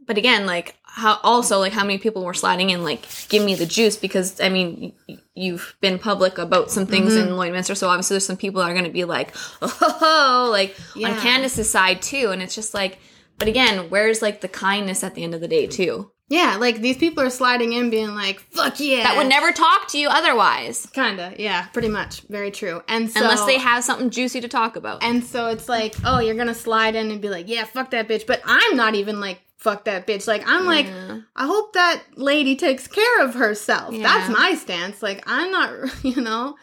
but 0.04 0.18
again, 0.18 0.46
like, 0.46 0.74
how 0.96 1.18
also 1.24 1.58
like 1.58 1.72
how 1.72 1.82
many 1.82 1.98
people 1.98 2.24
were 2.24 2.34
sliding 2.34 2.70
in 2.70 2.84
like 2.84 3.04
give 3.28 3.44
me 3.44 3.54
the 3.56 3.66
juice 3.66 3.96
because 3.96 4.40
I 4.40 4.48
mean 4.48 4.92
y- 5.08 5.18
you've 5.34 5.76
been 5.80 5.98
public 5.98 6.38
about 6.38 6.70
some 6.70 6.86
things 6.86 7.14
Mm-hmm. 7.14 7.28
in 7.28 7.34
Lloydminster 7.34 7.76
so 7.76 7.88
obviously 7.88 8.14
there's 8.14 8.26
some 8.26 8.36
people 8.36 8.60
that 8.62 8.70
are 8.70 8.74
going 8.74 8.84
to 8.84 8.90
be 8.90 9.04
like 9.04 9.34
oh 9.62 10.48
like 10.52 10.76
Yeah. 10.94 11.10
on 11.10 11.20
Candice's 11.20 11.70
side 11.70 12.00
too 12.02 12.30
and 12.30 12.42
it's 12.42 12.54
just 12.54 12.74
like 12.74 12.98
but 13.38 13.48
again 13.48 13.90
where's 13.90 14.22
like 14.22 14.40
the 14.40 14.48
kindness 14.48 15.02
at 15.02 15.14
the 15.14 15.24
end 15.24 15.34
of 15.34 15.40
the 15.40 15.48
day 15.48 15.66
too 15.66 16.10
Yeah, 16.28 16.56
like 16.58 16.80
these 16.80 16.96
people 16.96 17.22
are 17.24 17.30
sliding 17.30 17.72
in 17.74 17.90
being 17.90 18.14
like, 18.14 18.40
fuck 18.40 18.78
yeah. 18.80 19.02
that 19.02 19.16
would 19.18 19.28
never 19.28 19.52
talk 19.52 19.88
to 19.88 19.98
you 19.98 20.08
otherwise 20.08 20.86
Kinda, 20.94 21.34
yeah, 21.38 21.66
pretty 21.74 21.88
much. 21.88 22.22
Very 22.30 22.50
true. 22.50 22.82
And 22.88 23.10
so 23.10 23.20
unless 23.20 23.44
they 23.44 23.58
have 23.58 23.84
something 23.84 24.08
juicy 24.10 24.40
to 24.40 24.48
talk 24.48 24.76
about 24.76 25.02
And 25.04 25.22
so 25.24 25.48
it's 25.48 25.68
like, 25.68 25.94
oh, 26.04 26.20
you're 26.20 26.34
gonna 26.36 26.54
slide 26.54 26.94
in 26.94 27.10
and 27.10 27.20
be 27.20 27.28
like, 27.28 27.46
yeah, 27.48 27.64
fuck 27.64 27.90
that 27.90 28.08
bitch. 28.08 28.26
But 28.26 28.40
I'm 28.46 28.74
not 28.76 28.94
even 28.94 29.20
like, 29.20 29.40
fuck 29.56 29.84
that 29.84 30.06
bitch. 30.06 30.26
Like, 30.26 30.42
I'm 30.46 30.66
like, 30.66 30.86
I 31.34 31.46
hope 31.46 31.72
that 31.72 32.02
lady 32.16 32.56
takes 32.56 32.86
care 32.86 33.24
of 33.24 33.34
herself. 33.34 33.94
Yeah. 33.94 34.02
That's 34.02 34.30
my 34.30 34.54
stance. 34.54 35.02
Like, 35.02 35.24
I'm 35.26 35.50
not, 35.50 35.72
you 36.04 36.20
know, 36.20 36.56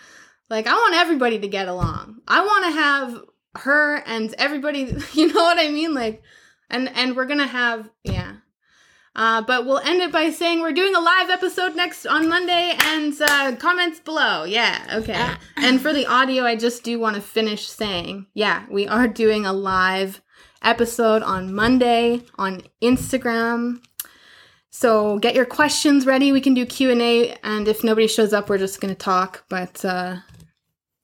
like, 0.50 0.68
I 0.68 0.74
want 0.74 0.96
everybody 0.96 1.40
to 1.40 1.48
get 1.48 1.68
along. 1.68 2.22
I 2.28 2.46
want 2.46 2.66
to 2.66 2.72
have 2.72 3.22
her 3.64 3.96
and 4.06 4.34
everybody, 4.38 4.96
you 5.14 5.34
know 5.34 5.42
what 5.42 5.60
I 5.60 5.70
mean? 5.70 5.94
Like, 5.94 6.22
and, 6.70 6.90
and 6.96 7.16
we're 7.16 7.26
gonna 7.26 7.48
have, 7.48 7.90
yeah. 8.04 8.36
Uh, 9.14 9.42
but 9.42 9.66
we'll 9.66 9.80
end 9.80 10.02
it 10.02 10.10
by 10.10 10.30
saying 10.30 10.62
we're 10.62 10.72
doing 10.72 10.96
a 10.96 11.00
live 11.00 11.30
episode 11.30 11.76
next 11.76 12.06
on 12.06 12.30
Monday 12.30 12.74
and 12.80 13.14
uh, 13.22 13.54
comments 13.58 14.00
below. 14.00 14.46
Yeah, 14.46 14.86
okay. 14.94 15.32
and 15.58 15.82
for 15.82 15.92
the 15.92 16.06
audio, 16.06 16.46
I 16.46 16.56
just 16.56 16.84
do 16.84 16.98
want 16.98 17.18
to 17.18 17.22
finish 17.22 17.68
saying, 17.68 18.28
yeah, 18.34 18.66
we 18.72 18.88
are 18.88 19.10
doing 19.10 19.46
a 19.46 19.52
live 19.52 20.22
episode 20.62 21.24
on 21.24 21.54
Monday 21.54 22.24
on 22.38 22.64
Instagram. 22.82 23.82
So 24.70 25.20
get 25.20 25.36
your 25.36 25.46
questions 25.46 26.06
ready. 26.06 26.32
We 26.32 26.42
can 26.42 26.54
do 26.54 26.66
Q 26.66 26.92
and 26.92 27.02
A, 27.02 27.38
and 27.44 27.68
if 27.68 27.84
nobody 27.84 28.08
shows 28.08 28.34
up, 28.34 28.50
we're 28.50 28.58
just 28.58 28.80
gonna 28.80 28.96
talk. 28.96 29.44
But 29.50 29.84
uh, 29.84 30.18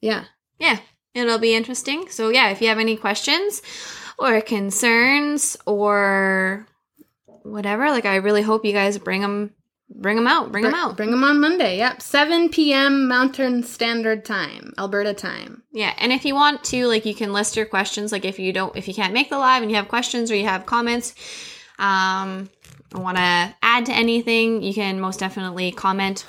yeah, 0.01 0.25
yeah 0.59 0.79
it'll 1.13 1.39
be 1.39 1.55
interesting 1.55 2.07
so 2.09 2.29
yeah 2.29 2.49
if 2.49 2.61
you 2.61 2.67
have 2.67 2.79
any 2.79 2.95
questions 2.95 3.61
or 4.19 4.39
concerns 4.41 5.57
or 5.65 6.67
whatever 7.43 7.89
like 7.89 8.05
i 8.05 8.15
really 8.15 8.41
hope 8.41 8.65
you 8.65 8.73
guys 8.73 8.97
bring 8.97 9.21
them 9.21 9.51
bring 9.89 10.15
them 10.17 10.27
out 10.27 10.51
bring 10.51 10.63
them 10.63 10.73
out 10.73 10.97
Bring 10.97 11.11
them 11.11 11.23
on 11.23 11.39
Monday. 11.39 11.77
Yep, 11.77 12.01
7 12.01 12.49
p.m. 12.49 13.07
Mountain 13.07 13.63
Standard 13.63 14.25
Time, 14.25 14.73
Alberta 14.77 15.13
time. 15.13 15.63
yeah 15.73 15.93
and 15.97 16.11
if 16.11 16.25
you 16.25 16.35
want 16.35 16.63
to 16.65 16.87
like 16.87 17.05
you 17.05 17.15
can 17.15 17.33
list 17.33 17.55
your 17.55 17.65
questions 17.65 18.11
like 18.11 18.25
if 18.25 18.37
you 18.39 18.51
don't 18.53 18.75
if 18.75 18.87
you 18.87 18.93
can't 18.93 19.13
make 19.13 19.29
the 19.29 19.37
live 19.37 19.61
and 19.61 19.71
you 19.71 19.77
have 19.77 19.87
questions 19.87 20.29
or 20.31 20.35
you 20.35 20.45
have 20.45 20.65
comments 20.65 21.13
um 21.79 22.49
want 22.93 23.17
to 23.17 23.55
add 23.61 23.85
to 23.85 23.91
anything 23.93 24.61
you 24.61 24.73
can 24.73 24.99
most 24.99 25.19
definitely 25.19 25.71
comment 25.71 26.25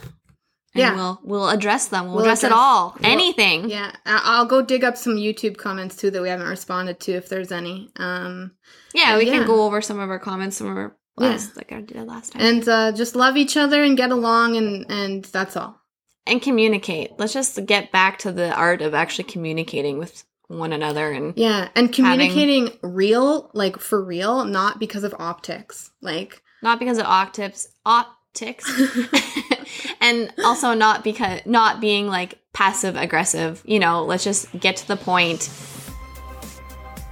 and 0.75 0.81
Yeah. 0.83 0.95
we'll 0.95 1.21
we'll 1.25 1.49
address 1.49 1.89
them 1.89 2.07
we'll, 2.07 2.17
We'll 2.17 2.25
address, 2.25 2.43
it 2.45 2.49
address- 2.49 2.59
all 2.59 2.97
we'll- 3.01 3.11
anything 3.11 3.69
Yeah, 3.71 3.93
I'll 4.07 4.45
go 4.47 4.63
dig 4.63 4.85
up 4.85 4.97
some 4.97 5.17
YouTube 5.17 5.57
comments 5.57 5.97
too 5.97 6.11
that 6.11 6.21
we 6.23 6.29
haven't 6.29 6.49
responded 6.49 7.01
to 7.01 7.13
if 7.13 7.29
there's 7.29 7.53
any. 7.53 7.91
Um, 7.97 8.53
yeah 8.95 9.17
we 9.19 9.27
yeah. 9.27 9.39
can 9.39 9.47
go 9.47 9.63
over 9.65 9.81
some 9.81 9.99
of 10.01 10.11
our 10.11 10.19
comments 10.19 10.57
some 10.57 10.67
of 10.71 10.77
our 10.77 10.97
last 11.21 11.57
like 11.57 11.73
i 11.73 11.81
did 11.81 12.07
last 12.07 12.33
time 12.33 12.43
and 12.43 12.69
uh, 12.69 12.93
just 12.93 13.17
love 13.17 13.37
each 13.37 13.57
other 13.57 13.83
and 13.83 13.97
get 13.97 14.11
along, 14.11 14.57
and 14.57 14.87
and 14.91 15.25
that's 15.27 15.57
all. 15.57 15.81
and 16.27 16.41
communicate. 16.43 17.13
Let's 17.19 17.33
just 17.33 17.65
get 17.67 17.91
back 17.93 18.19
to 18.21 18.33
the 18.33 18.53
art 18.55 18.83
of 18.83 18.95
actually 18.95 19.25
communicating 19.25 19.99
with 19.99 20.25
one 20.49 20.73
another 20.73 21.11
and 21.11 21.35
Yeah, 21.37 21.69
and 21.75 21.93
communicating 21.93 22.71
real, 22.83 23.51
like 23.55 23.79
for 23.79 24.03
real, 24.03 24.45
not 24.45 24.79
because 24.79 25.05
of 25.05 25.15
optics. 25.19 25.91
Like, 26.01 26.43
not 26.63 26.79
because 26.79 26.99
of 26.99 27.07
optics 27.07 27.69
optics 27.85 28.71
and 30.01 30.33
also 30.45 30.75
not 30.75 31.05
because 31.05 31.41
not 31.45 31.81
being 31.81 32.07
like 32.07 32.39
passive 32.53 32.97
aggressive. 32.97 33.63
You 33.65 33.79
know, 33.79 34.05
let's 34.05 34.25
just 34.25 34.59
get 34.59 34.77
to 34.77 34.89
the 34.89 34.97
point 34.97 35.51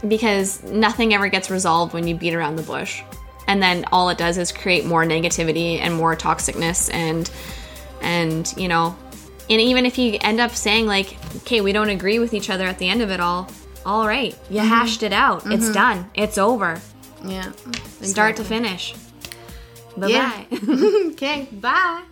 because 0.06 0.62
nothing 0.64 1.14
ever 1.14 1.28
gets 1.28 1.50
resolved 1.50 1.92
when 1.94 2.06
you 2.06 2.14
beat 2.14 2.34
around 2.34 2.56
the 2.56 2.62
bush. 2.62 3.02
And 3.46 3.62
then 3.62 3.84
all 3.92 4.08
it 4.08 4.18
does 4.18 4.38
is 4.38 4.52
create 4.52 4.84
more 4.84 5.04
negativity 5.04 5.78
and 5.78 5.94
more 5.94 6.16
toxicness 6.16 6.92
and 6.92 7.30
and 8.02 8.52
you 8.56 8.68
know 8.68 8.96
and 9.48 9.60
even 9.60 9.86
if 9.86 9.98
you 9.98 10.18
end 10.20 10.40
up 10.40 10.50
saying 10.52 10.86
like 10.86 11.16
okay 11.36 11.60
we 11.60 11.72
don't 11.72 11.88
agree 11.88 12.18
with 12.18 12.34
each 12.34 12.50
other 12.50 12.66
at 12.66 12.78
the 12.78 12.88
end 12.88 13.00
of 13.02 13.10
it 13.10 13.20
all 13.20 13.48
all 13.84 14.06
right 14.06 14.36
you 14.50 14.58
mm-hmm. 14.58 14.68
hashed 14.68 15.02
it 15.02 15.12
out. 15.12 15.46
It's 15.46 15.64
mm-hmm. 15.64 15.72
done. 15.72 16.10
It's 16.14 16.38
over. 16.38 16.80
Yeah, 17.24 17.52
start 18.02 18.36
to 18.36 18.44
finish. 18.44 18.94
Bye 19.96 20.08
Yeah. 20.08 20.44
okay, 21.12 21.48
bye. 21.52 22.02